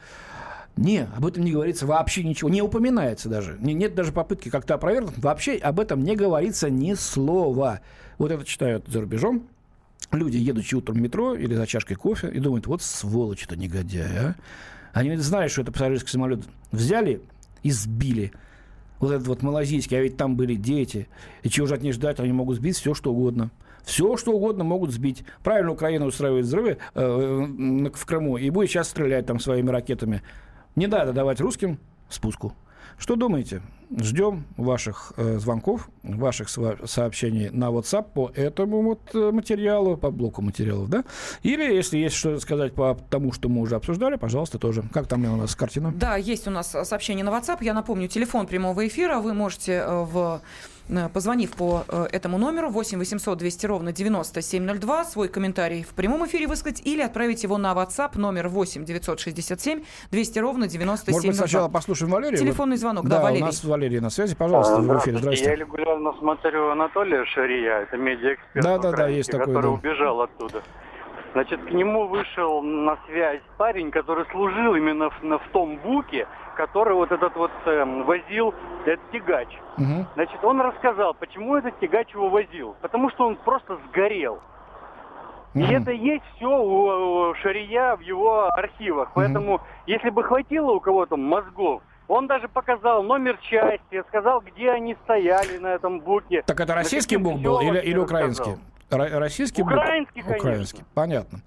[0.76, 3.58] Не, об этом не говорится вообще ничего, не упоминается даже.
[3.60, 5.18] Нет даже попытки как-то опровергнуть.
[5.18, 7.80] Вообще об этом не говорится ни слова.
[8.18, 9.46] Вот это читают за рубежом.
[10.12, 14.34] Люди, едучи утром в метро или за чашкой кофе, и думают, вот сволочь-то негодяй, а.
[14.92, 16.40] Они знают, что это пассажирский самолет
[16.72, 17.20] взяли
[17.62, 18.32] и сбили.
[18.98, 21.08] Вот этот вот малазийский, а ведь там были дети.
[21.42, 23.50] И чего же от них ждать, они могут сбить все, что угодно.
[23.84, 25.24] Все, что угодно могут сбить.
[25.42, 27.00] Правильно Украина устраивает взрывы э,
[27.94, 30.22] в Крыму и будет сейчас стрелять там своими ракетами.
[30.76, 32.54] Не надо давать русским спуску.
[33.00, 33.62] Что думаете?
[33.98, 40.42] Ждем ваших э, звонков, ваших сообщений на WhatsApp по этому вот э, материалу, по блоку
[40.42, 41.04] материалов, да?
[41.42, 44.84] Или, если есть что сказать по тому, что мы уже обсуждали, пожалуйста, тоже.
[44.92, 45.92] Как там у нас картина?
[45.96, 47.58] Да, есть у нас сообщение на WhatsApp.
[47.62, 49.18] Я напомню, телефон прямого эфира.
[49.18, 50.79] Вы можете э, в Э,
[51.12, 56.46] позвонив по э, этому номеру 8 800 200 ровно 9702, свой комментарий в прямом эфире
[56.46, 61.12] высказать или отправить его на WhatsApp номер 8 967 200 ровно 9702.
[61.12, 62.36] Может быть, сначала послушаем Валерия?
[62.36, 63.42] Телефонный звонок, да, да Валерий.
[63.42, 65.44] у нас Валерий на связи, пожалуйста, а, в эфире, здравствуйте.
[65.44, 69.68] Я регулярно смотрю Анатолия Шария, это медиаэксперт да, да, да, есть который такой, да.
[69.70, 70.62] убежал оттуда.
[71.32, 76.94] Значит, к нему вышел на связь парень, который служил именно в, в том буке, который
[76.94, 78.52] вот этот вот э, возил
[78.84, 79.48] этот тягач.
[79.78, 80.06] Угу.
[80.14, 82.74] Значит, он рассказал, почему этот тягач его возил.
[82.80, 84.40] Потому что он просто сгорел.
[85.54, 89.10] И mm это есть все у, у Шария в его архивах.
[89.14, 94.96] Поэтому, если бы хватило у кого-то мозгов, он даже показал номер части, сказал, где они
[95.04, 96.42] стояли на этом буке.
[96.42, 98.56] Так это российский бук был или, или украинский?
[98.90, 100.36] Российский Украинский, конечно.
[100.36, 101.40] Украинский, понятно.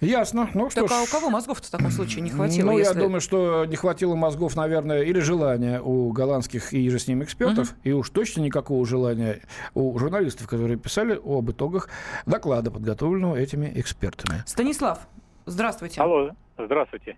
[0.00, 0.50] Ясно.
[0.54, 0.92] Ну, что так ж...
[0.92, 2.72] а у кого мозгов в таком случае не хватило?
[2.72, 2.94] Ну, если...
[2.94, 7.22] я думаю, что не хватило мозгов, наверное, или желания у голландских и же с ним
[7.22, 7.78] экспертов, угу.
[7.84, 9.40] и уж точно никакого желания
[9.74, 11.88] у журналистов, которые писали об итогах
[12.26, 14.42] доклада, подготовленного этими экспертами.
[14.46, 15.06] Станислав,
[15.46, 16.00] здравствуйте.
[16.00, 17.16] Алло, здравствуйте.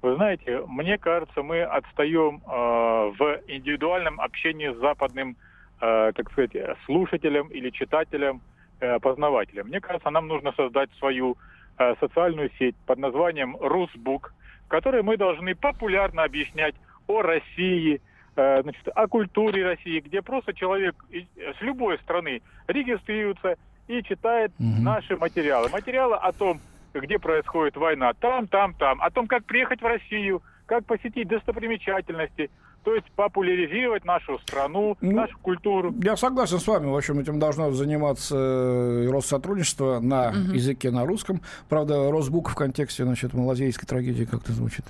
[0.00, 5.36] Вы знаете, мне кажется, мы отстаем э, в индивидуальном общении с западным,
[5.80, 6.52] э, так сказать,
[6.86, 8.40] слушателем или читателем,
[8.80, 9.66] э, познавателем.
[9.66, 11.36] Мне кажется, нам нужно создать свою
[11.80, 14.34] Э, социальную сеть под названием Русбук,
[14.66, 16.74] в которой мы должны популярно объяснять
[17.06, 18.00] о России,
[18.34, 23.54] э, значит, о культуре России, где просто человек с любой страны регистрируется
[23.86, 24.82] и читает угу.
[24.82, 25.68] наши материалы.
[25.68, 26.58] Материалы о том,
[26.94, 32.50] где происходит война, там, там, там, о том, как приехать в Россию, как посетить достопримечательности,
[32.84, 35.94] то есть популяризировать нашу страну, ну, нашу культуру.
[36.02, 36.86] Я согласен с вами.
[36.86, 40.54] В общем, этим должно заниматься э, Россотрудничество на угу.
[40.54, 41.42] языке, на русском.
[41.68, 44.84] Правда, Росбук в контексте значит, малазийской трагедии как-то звучит.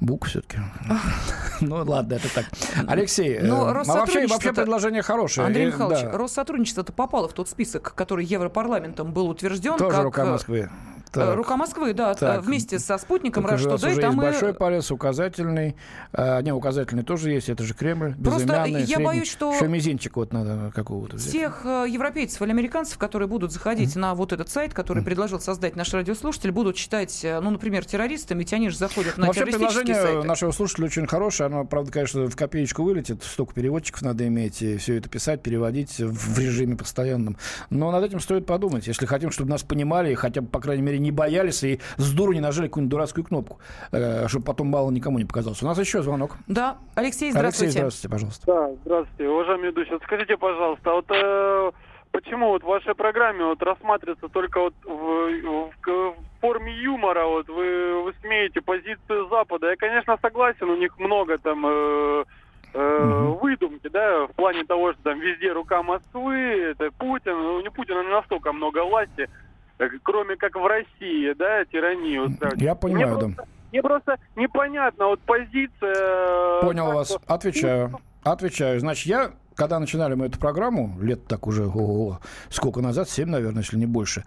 [0.00, 0.58] Бук все-таки.
[1.60, 2.46] Ну, ладно, это так.
[2.88, 5.46] Алексей, ну, э, вообще, вообще предложение хорошее.
[5.46, 9.76] Андрей Михайлович, Россотрудничество-то попало в тот список, который Европарламентом был утвержден.
[9.76, 10.68] Тоже рука Москвы.
[11.14, 11.36] Так.
[11.36, 12.42] Рука Москвы, да, так.
[12.42, 14.00] вместе со спутником Rush Today.
[14.00, 14.22] Там есть мы...
[14.24, 15.76] большой палец, указательный.
[16.12, 18.14] А, не, указательный тоже есть, это же Кремль.
[18.22, 19.04] Просто я средний.
[19.04, 19.54] боюсь, что...
[19.54, 21.28] Еще мизинчик вот надо какого-то взять.
[21.28, 24.00] Всех э, европейцев или американцев, которые будут заходить mm-hmm.
[24.00, 25.04] на вот этот сайт, который mm-hmm.
[25.04, 29.26] предложил создать наш радиослушатель, будут считать, э, ну, например, террористами, ведь они же заходят на
[29.26, 30.26] Вообще предложение сайты.
[30.26, 31.46] нашего слушателя очень хорошее.
[31.46, 33.22] Оно, правда, конечно, в копеечку вылетит.
[33.22, 37.36] Столько переводчиков надо иметь, и все это писать, переводить в режиме постоянном.
[37.70, 38.86] Но над этим стоит подумать.
[38.86, 42.12] Если хотим, чтобы нас понимали, и хотя бы, по крайней мере, не боялись и с
[42.12, 43.58] дуру не нажали какую-нибудь дурацкую кнопку,
[43.92, 45.62] э, чтобы потом мало никому не показалось.
[45.62, 46.32] У нас еще звонок.
[46.48, 47.64] Да, Алексей, здравствуйте.
[47.64, 48.46] Алексей, здравствуйте, пожалуйста.
[48.46, 49.98] Да, здравствуйте, уважаемый ведущий.
[50.04, 51.70] Скажите, пожалуйста, вот э,
[52.10, 57.48] почему вот в вашей программе вот рассматривается только вот в, в, в форме юмора, вот
[57.48, 59.70] вы, вы смеете позицию Запада.
[59.70, 62.24] Я, конечно, согласен, у них много там э,
[62.74, 63.38] угу.
[63.40, 68.02] выдумки, да, в плане того, что там везде рука Москвы, это Путин, ну не Путина
[68.02, 69.28] не настолько много власти,
[70.02, 72.60] кроме как в России, да, тиранию устраивать.
[72.60, 73.26] Я понимаю, мне да.
[73.26, 76.60] Просто, мне просто непонятно, вот позиция...
[76.60, 78.00] Понял вас, отвечаю.
[78.22, 78.80] Отвечаю.
[78.80, 83.62] Значит, я когда начинали мы эту программу, лет так уже, ого, сколько назад, 7, наверное,
[83.62, 84.24] если не больше,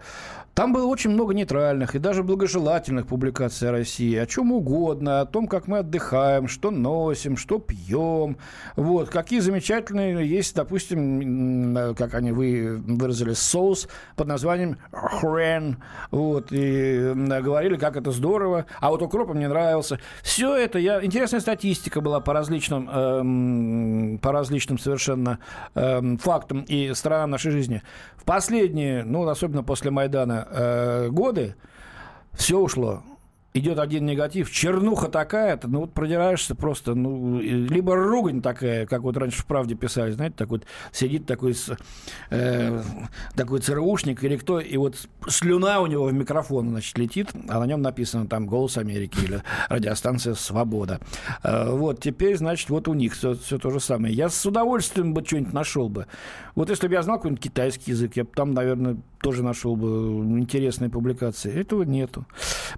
[0.54, 5.26] там было очень много нейтральных и даже благожелательных публикаций о России, о чем угодно, о
[5.26, 8.38] том, как мы отдыхаем, что носим, что пьем,
[8.74, 17.12] вот, какие замечательные есть, допустим, как они вы, выразили, соус под названием хрен, вот, и
[17.14, 20.00] говорили, как это здорово, а вот укроп мне нравился.
[20.22, 25.38] Все это, я, интересная статистика была по различным, эм, по различным совершенно совершенно
[25.74, 27.82] э, фактом и сторонам нашей жизни.
[28.16, 31.56] В последние, ну, особенно после Майдана, э, годы
[32.32, 33.02] все ушло
[33.54, 39.16] идет один негатив, чернуха такая, ну вот продираешься просто, ну, либо ругань такая, как вот
[39.16, 41.56] раньше в «Правде» писали, знаете, так вот сидит такой,
[42.30, 42.82] э,
[43.34, 47.66] такой ЦРУшник или кто, и вот слюна у него в микрофон, значит, летит, а на
[47.66, 51.00] нем написано там «Голос Америки» или «Радиостанция Свобода».
[51.42, 54.14] Э, вот, теперь, значит, вот у них все, все то же самое.
[54.14, 56.06] Я с удовольствием бы что-нибудь нашел бы.
[56.54, 59.88] Вот если бы я знал какой-нибудь китайский язык, я бы там, наверное, тоже нашел бы
[60.38, 61.52] интересные публикации.
[61.52, 62.24] Этого нету.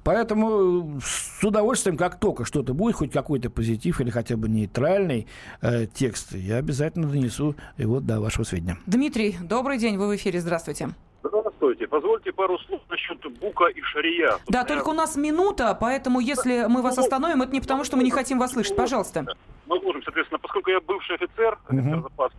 [0.04, 5.26] Поэтому с удовольствием, как только что-то будет, хоть какой-то позитив или хотя бы нейтральный
[5.62, 8.78] э, текст, я обязательно донесу его до вашего сведения.
[8.86, 10.90] Дмитрий, добрый день, вы в эфире, здравствуйте.
[11.22, 11.86] Здравствуйте.
[11.86, 14.38] Позвольте пару слов насчет Бука и Шария.
[14.48, 18.04] Да, только у нас минута, поэтому если мы вас остановим, это не потому, что мы
[18.04, 18.76] не хотим вас слышать.
[18.76, 19.26] Пожалуйста.
[19.66, 22.02] Мы можем, соответственно, поскольку я бывший офицер, офицер uh-huh.
[22.02, 22.34] запаса,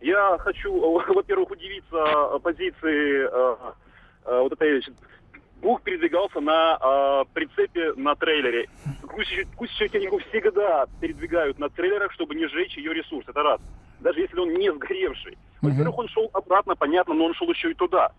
[0.00, 0.72] я хочу,
[1.14, 3.56] во-первых, удивиться позиции э,
[4.26, 4.82] э, вот этой
[5.60, 8.68] Бух передвигался на э, прицепе на трейлере.
[9.02, 13.26] Гусечку всегда передвигают на трейлерах, чтобы не сжечь ее ресурс.
[13.28, 13.60] Это раз.
[14.00, 15.36] Даже если он не сгоревший.
[15.60, 18.12] Во-первых, он шел обратно, понятно, но он шел еще и туда.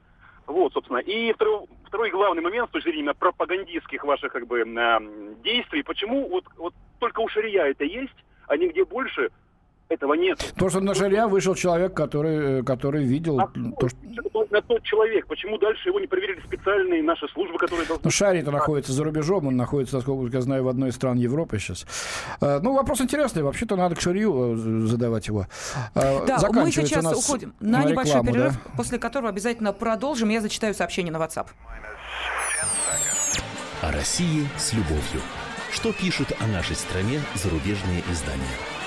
[0.46, 1.00] Вот, собственно.
[1.00, 5.00] И второй, второй главный момент с точки зрения пропагандистских ваших как бы э,
[5.44, 5.82] действий.
[5.82, 8.14] Почему вот, вот только у Шария это есть,
[8.48, 9.32] а нигде больше
[9.92, 10.54] этого нет.
[10.58, 13.40] То, что на Шария вышел человек, который, который видел...
[13.40, 13.98] А то, что...
[14.50, 15.28] На тот человек.
[15.28, 18.04] Почему дальше его не проверили специальные наши службы, которые должны...
[18.04, 21.60] Ну, Шарий-то находится за рубежом, он находится, насколько я знаю, в одной из стран Европы
[21.60, 21.86] сейчас.
[22.42, 23.44] Э, ну, вопрос интересный.
[23.44, 25.48] Вообще-то надо к Шарию э, задавать его.
[25.96, 28.72] Э, да, мы сейчас уходим на, на небольшой рекламу, перерыв, да?
[28.76, 30.30] после которого обязательно продолжим.
[30.30, 31.48] Я зачитаю сообщение на WhatsApp.
[33.82, 35.22] О России с любовью.
[35.72, 38.81] Что пишут о нашей стране зарубежные издания?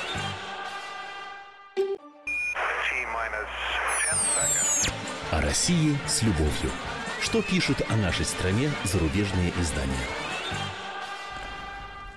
[5.35, 6.70] О России с любовью.
[7.20, 10.07] Что пишут о нашей стране зарубежные издания?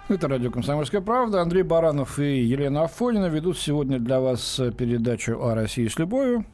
[0.08, 1.42] Это радио «Комсомольская правда».
[1.42, 6.46] Андрей Баранов и Елена Афонина ведут сегодня для вас передачу о России с любовью.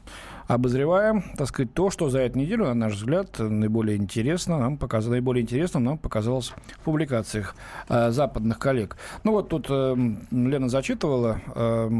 [0.46, 5.12] Обозреваем, так сказать, то, что за эту неделю, на наш взгляд, наиболее интересно нам показалось,
[5.12, 7.56] наиболее интересным нам показалось в публикациях
[7.90, 8.96] э, западных коллег.
[9.22, 9.96] Ну вот тут э,
[10.30, 11.90] Лена зачитывала э,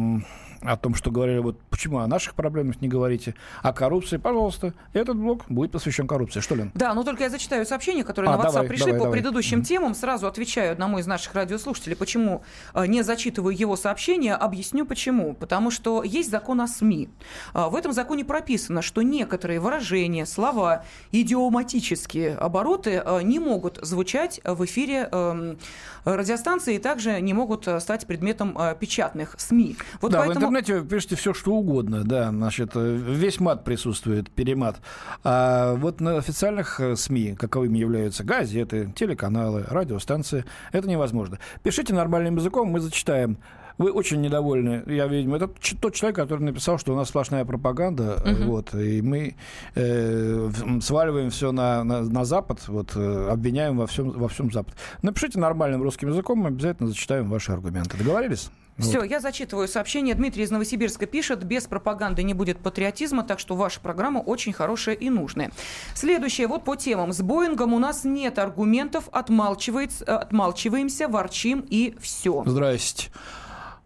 [0.64, 5.16] о том, что говорили, вот почему о наших проблемах не говорите, о коррупции, пожалуйста, этот
[5.16, 6.40] блок будет посвящен коррупции.
[6.40, 6.70] Что, Лен?
[6.74, 9.20] Да, но только я зачитаю сообщения, которые а, на WhatsApp давай, пришли давай, по давай.
[9.20, 9.94] предыдущим темам.
[9.94, 12.42] Сразу отвечаю одному из наших радиослушателей, почему
[12.74, 15.34] э, не зачитываю его сообщения, объясню почему.
[15.34, 17.10] Потому что есть закон о СМИ.
[17.54, 24.40] Э, в этом законе прописано, что некоторые выражения, слова, идиоматические обороты э, не могут звучать
[24.44, 25.58] в эфире эм,
[26.04, 29.76] радиостанции и также не могут стать предметом печатных СМИ.
[30.00, 34.80] Вот да, поэтому интернете вы пишете все, что угодно, да, значит, весь мат присутствует, перемат.
[35.24, 41.38] А вот на официальных э, СМИ, каковыми являются газеты, телеканалы, радиостанции, это невозможно.
[41.62, 43.38] Пишите нормальным языком, мы зачитаем.
[43.76, 45.50] Вы очень недовольны, я видимо, это
[45.80, 48.44] тот человек, который написал, что у нас сплошная пропаганда, uh-huh.
[48.44, 49.34] вот, и мы
[49.74, 50.50] э,
[50.80, 54.76] сваливаем все на, на, на Запад, вот, э, обвиняем во всем, во всем Запад.
[55.02, 57.98] Напишите нормальным русским языком, мы обязательно зачитаем ваши аргументы.
[57.98, 58.48] Договорились?
[58.78, 59.10] Все, вот.
[59.10, 60.14] я зачитываю сообщение.
[60.14, 64.94] Дмитрий из Новосибирска пишет, без пропаганды не будет патриотизма, так что ваша программа очень хорошая
[64.96, 65.52] и нужная.
[65.94, 67.12] Следующее, вот по темам.
[67.12, 72.42] С Боингом у нас нет аргументов, отмалчиваемся, ворчим и все.
[72.46, 73.10] Здрасте.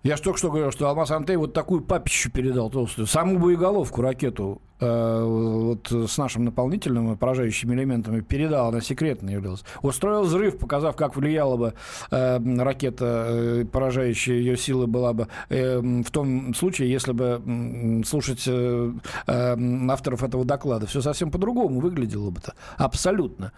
[0.04, 3.06] Я же только что говорил, что Алмаз Антей вот такую папищу передал толстую.
[3.06, 9.64] Саму боеголовку, ракету э, вот с нашим наполнительным и поражающими элементами передал, она секретно являлась.
[9.82, 11.74] Устроил взрыв, показав, как влияла бы
[12.12, 18.02] э, ракета, э, поражающая ее силы была бы э, в том случае, если бы э,
[18.04, 18.92] слушать э,
[19.26, 19.56] э,
[19.90, 20.86] авторов этого доклада.
[20.86, 22.54] Все совсем по-другому выглядело бы-то.
[22.76, 23.52] Абсолютно.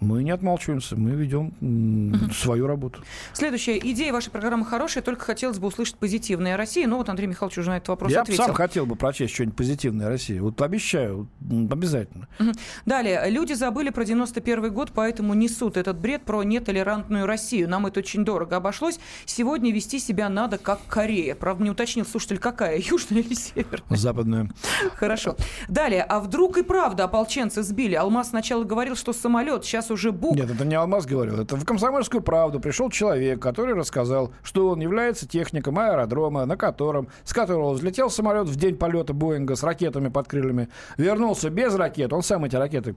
[0.00, 2.32] Мы не отмалчиваемся, мы ведем угу.
[2.32, 3.02] свою работу.
[3.34, 6.86] Следующая идея вашей программы хорошая, только хотелось бы услышать позитивное о России.
[6.86, 8.42] Ну вот Андрей Михайлович уже на этот вопрос Я ответил.
[8.42, 10.38] Я сам хотел бы прочесть что-нибудь позитивное о России.
[10.38, 11.28] Вот обещаю,
[11.70, 12.28] обязательно.
[12.38, 12.52] Угу.
[12.86, 13.22] Далее.
[13.28, 17.68] Люди забыли про 91 год, поэтому несут этот бред про нетолерантную Россию.
[17.68, 18.98] Нам это очень дорого обошлось.
[19.26, 21.34] Сегодня вести себя надо как Корея.
[21.34, 23.98] Правда, не уточнил слушатель, какая, южная или северная?
[23.98, 24.50] Западная.
[24.96, 25.36] Хорошо.
[25.68, 26.02] Далее.
[26.02, 27.94] А вдруг и правда ополченцы сбили?
[27.94, 30.36] Алмаз сначала говорил, что самолет, сейчас уже Бук.
[30.36, 31.40] Нет, это не Алмаз говорил.
[31.40, 37.08] Это в «Комсомольскую правду» пришел человек, который рассказал, что он является техником аэродрома, на котором,
[37.24, 42.12] с которого взлетел самолет в день полета Боинга с ракетами под крыльями, вернулся без ракет,
[42.12, 42.96] он сам эти ракеты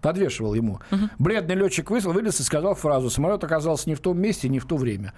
[0.00, 0.80] подвешивал ему.
[0.90, 1.00] Угу.
[1.18, 4.66] Бледный летчик вышел, вылез и сказал фразу «Самолет оказался не в том месте, не в
[4.66, 5.12] то время».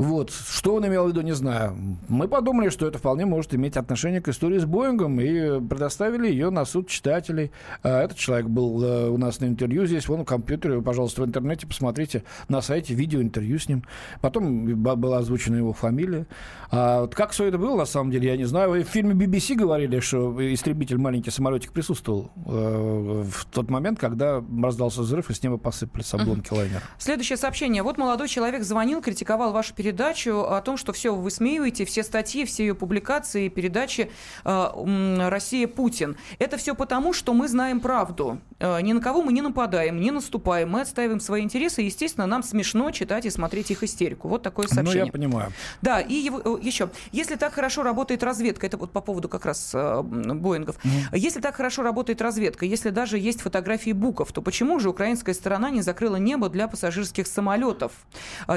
[0.00, 0.30] Вот.
[0.30, 1.76] Что он имел в виду, не знаю.
[2.08, 6.48] Мы подумали, что это вполне может иметь отношение к истории с Боингом и предоставили ее
[6.48, 7.52] на суд читателей.
[7.82, 11.26] А этот человек был э, у нас на интервью здесь, вон в компьютере, пожалуйста, в
[11.26, 13.84] интернете посмотрите на сайте видеоинтервью с ним.
[14.22, 16.26] Потом была озвучена его фамилия.
[16.70, 18.70] А вот как все это было, на самом деле, я не знаю.
[18.70, 25.02] В фильме BBC говорили, что истребитель маленький самолетик присутствовал э, в тот момент, когда раздался
[25.02, 26.80] взрыв, и с неба посыпались обломки лайнера.
[26.96, 27.82] Следующее сообщение.
[27.82, 32.04] Вот молодой человек звонил, критиковал вашу передачу передачу о том, что все вы высмеиваете, все
[32.04, 34.10] статьи, все ее публикации, передачи
[34.44, 36.16] э, «Россия Путин».
[36.38, 38.38] Это все потому, что мы знаем правду.
[38.60, 41.82] Э, ни на кого мы не нападаем, не наступаем, мы отстаиваем свои интересы.
[41.82, 44.28] И, естественно, нам смешно читать и смотреть их истерику.
[44.28, 45.00] Вот такое сообщение.
[45.00, 45.52] Ну, я понимаю.
[45.82, 46.90] Да, и его, э, еще.
[47.10, 50.76] Если так хорошо работает разведка, это вот по поводу как раз Боингов.
[50.76, 51.18] Mm-hmm.
[51.18, 55.70] Если так хорошо работает разведка, если даже есть фотографии буков, то почему же украинская сторона
[55.70, 57.92] не закрыла небо для пассажирских самолетов?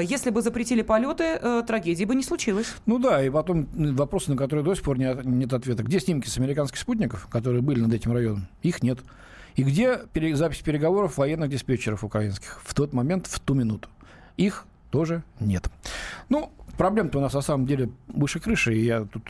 [0.00, 2.74] Если бы запретили полеты, э, трагедии бы не случилось.
[2.86, 5.82] Ну да, и потом вопросы, на которые до сих пор нет, ответа.
[5.82, 8.46] Где снимки с американских спутников, которые были над этим районом?
[8.62, 9.00] Их нет.
[9.56, 10.00] И где
[10.34, 13.88] запись переговоров военных диспетчеров украинских в тот момент, в ту минуту?
[14.36, 15.68] Их тоже нет.
[16.28, 19.24] Ну, проблем-то у нас на самом деле выше крыши, и я тут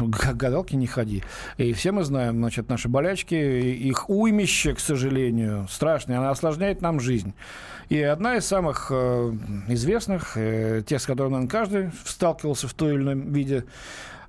[0.00, 1.24] гадалки не ходи.
[1.56, 7.00] И все мы знаем, значит, наши болячки, их уймище, к сожалению, страшное, она осложняет нам
[7.00, 7.34] жизнь.
[7.88, 9.32] И одна из самых э,
[9.66, 13.64] известных, э, тех, с которыми, наверное, каждый сталкивался в той или ином виде,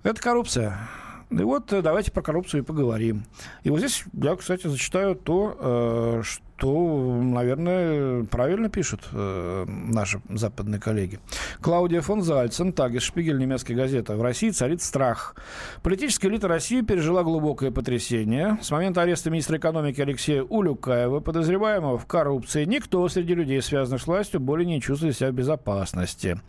[0.01, 0.89] это коррупция.
[1.29, 3.25] И вот э, давайте про коррупцию и поговорим.
[3.61, 6.23] И вот здесь я, кстати, зачитаю то,
[6.63, 11.19] то, наверное, правильно пишут э, наши западные коллеги.
[11.59, 14.15] Клаудия фон Зальцен, Тагис Шпигель, немецкая газета.
[14.15, 15.35] В России царит страх.
[15.81, 18.57] Политическая элита России пережила глубокое потрясение.
[18.61, 24.07] С момента ареста министра экономики Алексея Улюкаева, подозреваемого в коррупции, никто среди людей, связанных с
[24.07, 26.39] властью, более не чувствует себя в безопасности.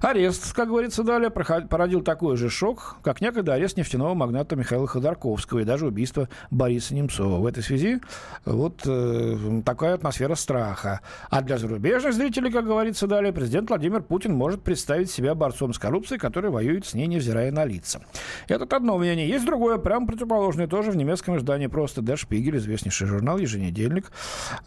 [0.00, 5.58] Арест, как говорится далее, породил такой же шок, как некогда арест нефтяного магната Михаила Ходорковского
[5.58, 7.40] и даже убийство Бориса Немцова.
[7.40, 8.00] В этой связи
[8.44, 11.00] вот э, такая атмосфера страха.
[11.30, 15.78] А для зарубежных зрителей, как говорится далее, президент Владимир Путин может представить себя борцом с
[15.78, 18.02] коррупцией, который воюет с ней, невзирая на лица.
[18.48, 19.28] Это одно мнение.
[19.28, 24.12] Есть другое, прямо противоположное, тоже в немецком издании просто Der Spiegel, известнейший журнал, еженедельник.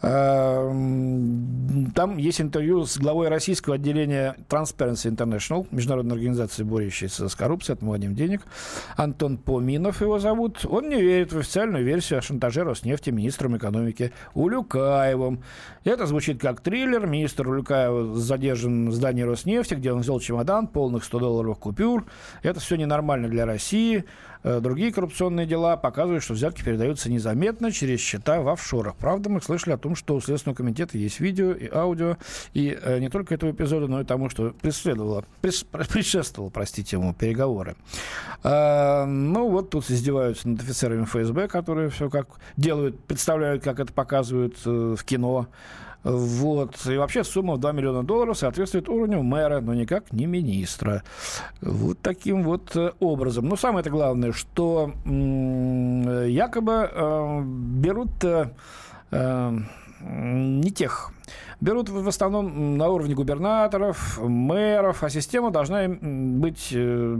[0.02, 7.76] Эм, там есть интервью с главой российского отделения Transparency International, международной организации, борющейся с коррупцией,
[7.76, 8.42] отмыванием денег.
[8.96, 10.64] Антон Поминов его зовут.
[10.64, 14.12] Он не верит в официальную версию о шантаже Роснефти министром экономики
[14.78, 15.42] Улюкаевым.
[15.84, 17.06] Это звучит как триллер.
[17.06, 22.06] Министр Улюкаев задержан в здании Роснефти, где он взял чемодан полных 100 долларовых купюр.
[22.42, 24.04] Это все ненормально для России.
[24.42, 28.96] Э, другие коррупционные дела показывают, что взятки передаются незаметно через счета в офшорах.
[28.96, 32.16] Правда, мы слышали о том, что у Следственного комитета есть видео и аудио,
[32.54, 37.14] и э, не только этого эпизода, но и тому, что преследовало, прес, предшествовало, простите ему,
[37.14, 37.76] переговоры.
[38.42, 43.92] А, ну, вот тут издеваются над офицерами ФСБ, которые все как делают, представляют, как это
[43.92, 45.48] показывают в кино.
[46.04, 46.86] Вот.
[46.86, 51.02] И вообще сумма в 2 миллиона долларов соответствует уровню мэра, но никак не министра.
[51.60, 53.48] Вот таким вот э, образом.
[53.48, 58.50] Но самое это главное, что якобы э, берут э,
[59.10, 59.58] э,
[60.00, 61.12] не тех
[61.60, 67.16] берут в основном на уровне губернаторов, мэров, а система должна быть, э,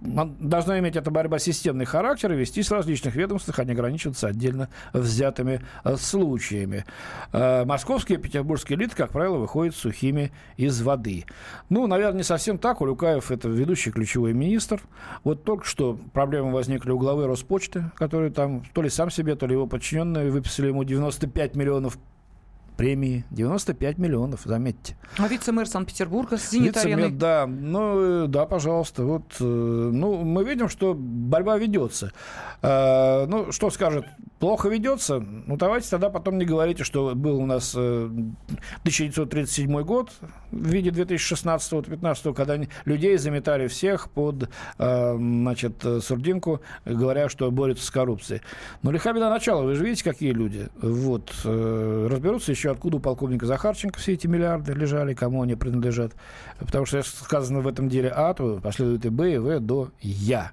[0.00, 4.68] должна иметь эта борьба системный характер и вестись в различных ведомствах, а не ограничиваться отдельно
[4.92, 6.84] взятыми э, случаями.
[7.32, 11.24] Э, московские и петербургские элиты, как правило, выходят сухими из воды.
[11.68, 12.80] Ну, наверное, не совсем так.
[12.80, 14.80] Улюкаев– это ведущий ключевой министр.
[15.24, 19.46] Вот только что проблемы возникли у главы Роспочты, который там то ли сам себе, то
[19.46, 21.98] ли его подчиненные выписали ему 95 миллионов
[22.76, 24.96] премии 95 миллионов, заметьте.
[25.18, 27.10] А вице-мэр Санкт-Петербурга с зенит-ареной?
[27.10, 27.46] да.
[27.46, 29.04] Ну, э, да, пожалуйста.
[29.04, 32.12] Вот, э, ну, мы видим, что борьба ведется.
[32.62, 34.04] А, ну, что скажет,
[34.38, 35.18] плохо ведется?
[35.18, 40.12] Ну, давайте тогда потом не говорите, что был у нас 1937 э, год
[40.50, 44.48] в виде 2016-2015, когда людей заметали всех под,
[44.78, 48.42] значит, сурдинку, говоря, что борются с коррупцией.
[48.82, 49.62] Но лиха беда начала.
[49.62, 50.68] Вы же видите, какие люди.
[50.80, 51.32] Вот.
[51.44, 56.12] Разберутся еще еще откуда у полковника Захарченко все эти миллиарды лежали, кому они принадлежат.
[56.58, 60.52] Потому что сказано в этом деле А, то последует и Б, и В до Я.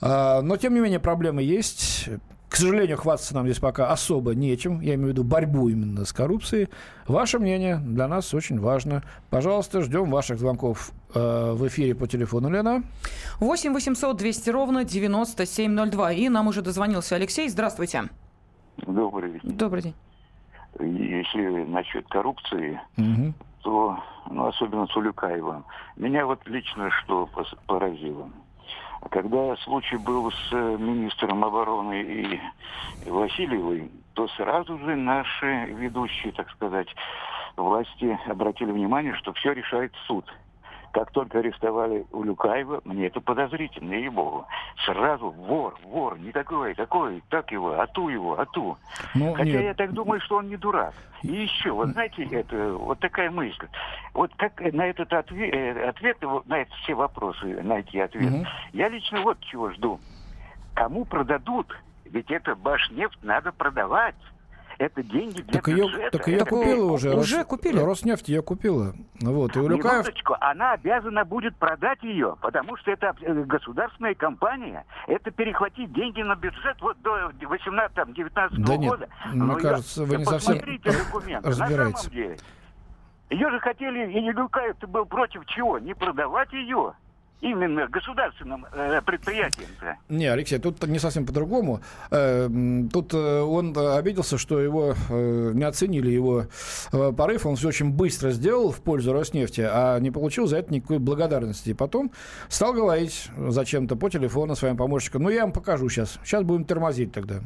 [0.00, 2.08] А, но, тем не менее, проблемы есть.
[2.48, 4.80] К сожалению, хвастаться нам здесь пока особо нечем.
[4.80, 6.68] Я имею в виду борьбу именно с коррупцией.
[7.08, 9.02] Ваше мнение для нас очень важно.
[9.30, 12.84] Пожалуйста, ждем ваших звонков э, в эфире по телефону Лена.
[13.40, 16.12] 8 800 200 ровно 9702.
[16.12, 17.48] И нам уже дозвонился Алексей.
[17.48, 18.04] Здравствуйте.
[18.86, 19.40] Добрый день.
[19.42, 19.94] Добрый день
[20.80, 23.32] если насчет коррупции, угу.
[23.62, 23.98] то,
[24.30, 25.64] ну, особенно с Улюкаевым,
[25.96, 27.28] меня вот лично что
[27.66, 28.28] поразило.
[29.10, 32.40] Когда случай был с министром обороны и
[33.10, 36.88] Васильевой, то сразу же наши ведущие, так сказать,
[37.56, 40.24] власти обратили внимание, что все решает суд–
[40.94, 44.46] как только арестовали Улюкаева, мне это подозрительно, ей-богу.
[44.86, 48.76] Сразу вор, вор, не такой, такой, так его, а ту его, а ту.
[49.12, 49.62] Ну, Хотя нет.
[49.62, 50.94] я так думаю, что он не дурак.
[51.22, 53.66] И еще, вот знаете, это, вот такая мысль.
[54.12, 58.46] Вот как на этот ответ, э, ответ на эти все вопросы найти ответ, угу.
[58.72, 59.98] я лично вот чего жду.
[60.74, 61.76] Кому продадут?
[62.04, 64.14] Ведь это башнефть надо продавать.
[64.78, 65.98] Это деньги для так бюджета.
[65.98, 67.14] Ее, так ее это купила уже.
[67.14, 67.78] Уже Рос, купили.
[67.78, 68.94] Роснефть ее купила.
[69.20, 70.04] Вот, и Улюкаев...
[70.04, 74.84] Минуточку, она обязана будет продать ее, потому что это э, государственная компания.
[75.06, 79.08] Это перехватить деньги на бюджет вот до 18-19 да года.
[79.32, 81.48] Нет, мне кажется, вы не совсем документы.
[81.48, 81.92] разбираете.
[81.92, 82.36] На самом деле.
[83.30, 85.78] Ее же хотели, и Илюкаев был против чего?
[85.78, 86.94] Не продавать ее,
[87.44, 89.94] именно государственным э, предприятием -то.
[90.08, 91.80] Не, Алексей, тут не совсем по-другому.
[92.10, 92.48] Э,
[92.92, 96.46] тут э, он обиделся, что его э, не оценили его
[96.92, 97.46] э, порыв.
[97.46, 101.70] Он все очень быстро сделал в пользу Роснефти, а не получил за это никакой благодарности.
[101.70, 102.10] И потом
[102.48, 105.22] стал говорить зачем-то по телефону своим помощникам.
[105.22, 106.18] Ну, я вам покажу сейчас.
[106.24, 107.40] Сейчас будем тормозить тогда.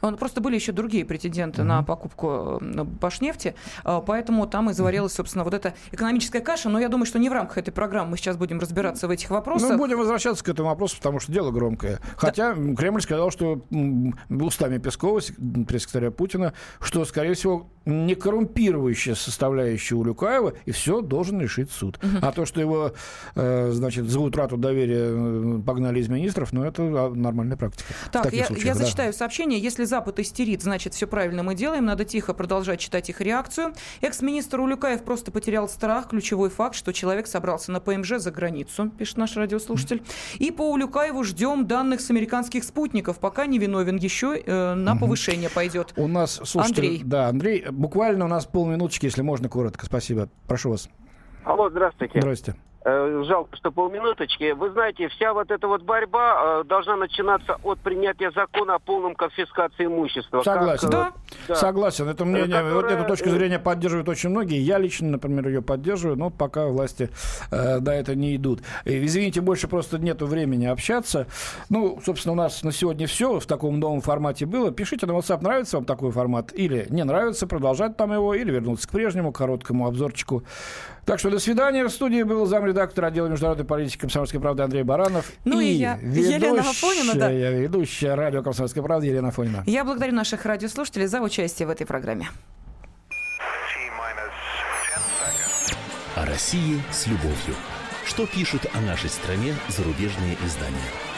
[0.00, 1.66] Он, просто были еще другие претенденты mm-hmm.
[1.66, 6.68] на покупку э, Башнефти, э, поэтому там и заварилась, собственно, вот эта экономическая каша.
[6.68, 9.29] Но я думаю, что не в рамках этой программы мы сейчас будем разбираться в этих
[9.30, 9.70] этих вопросах.
[9.70, 12.00] Ну, будем возвращаться к этому вопросу, потому что дело громкое.
[12.16, 12.74] Хотя да.
[12.74, 13.62] Кремль сказал, что
[14.28, 15.20] устами Пескова,
[15.66, 21.98] пресс-секретаря Путина, что, скорее всего, не коррумпирующая составляющая у Люкаева, и все должен решить суд.
[22.02, 22.18] Угу.
[22.22, 22.92] А то, что его,
[23.34, 27.92] э, значит, за утрату доверия э, погнали из министров, ну, это нормальная практика.
[28.12, 28.80] Так, я, случаях, я да.
[28.80, 29.58] зачитаю сообщение.
[29.58, 31.86] Если Запад истерит, значит, все правильно мы делаем.
[31.86, 33.72] Надо тихо продолжать читать их реакцию.
[34.02, 36.08] Экс-министр Улюкаев просто потерял страх.
[36.08, 40.02] Ключевой факт, что человек собрался на ПМЖ за границу, пишет наш радиослушатель.
[40.38, 43.20] И по Улюкаеву ждем данных с американских спутников.
[43.20, 45.92] Пока не виновен еще, э, на повышение пойдет.
[45.96, 47.02] У нас, слушайте, Андрей.
[47.04, 49.86] Да, Андрей, буквально у нас полминуточки, если можно, коротко.
[49.86, 50.28] Спасибо.
[50.48, 50.88] Прошу вас.
[51.44, 52.20] Алло, здравствуйте.
[52.20, 52.58] Здравствуйте.
[52.82, 54.52] Э, жалко, что полминуточки.
[54.52, 59.14] Вы знаете, вся вот эта вот борьба э, должна начинаться от принятия закона о полном
[59.14, 60.40] конфискации имущества.
[60.42, 60.88] Согласен.
[60.88, 61.12] Как, да?
[61.48, 61.54] да.
[61.56, 62.08] Согласен.
[62.08, 62.74] Это мнение, Которое...
[62.74, 64.60] вот эту точку зрения поддерживают очень многие.
[64.60, 67.10] Я лично, например, ее поддерживаю, но пока власти
[67.50, 68.62] э, до этого не идут.
[68.86, 71.26] И, извините, больше просто нету времени общаться.
[71.68, 74.70] Ну, собственно, у нас на сегодня все в таком новом формате было.
[74.70, 78.88] Пишите на WhatsApp, нравится вам такой формат или не нравится, продолжать там его, или вернуться
[78.88, 80.44] к прежнему короткому обзорчику.
[81.04, 81.84] Так что до свидания.
[81.84, 85.32] В студии был замредактор отдела международной политики комсомольской правды Андрей Баранов.
[85.44, 87.30] Ну и, и я, Елена Афонина, да.
[87.30, 89.62] ведущая радио «Комсомольская правда» Елена Афонина.
[89.66, 92.28] Я благодарю наших радиослушателей за участие в этой программе.
[96.16, 97.56] О России с любовью.
[98.04, 101.09] Что пишут о нашей стране зарубежные издания?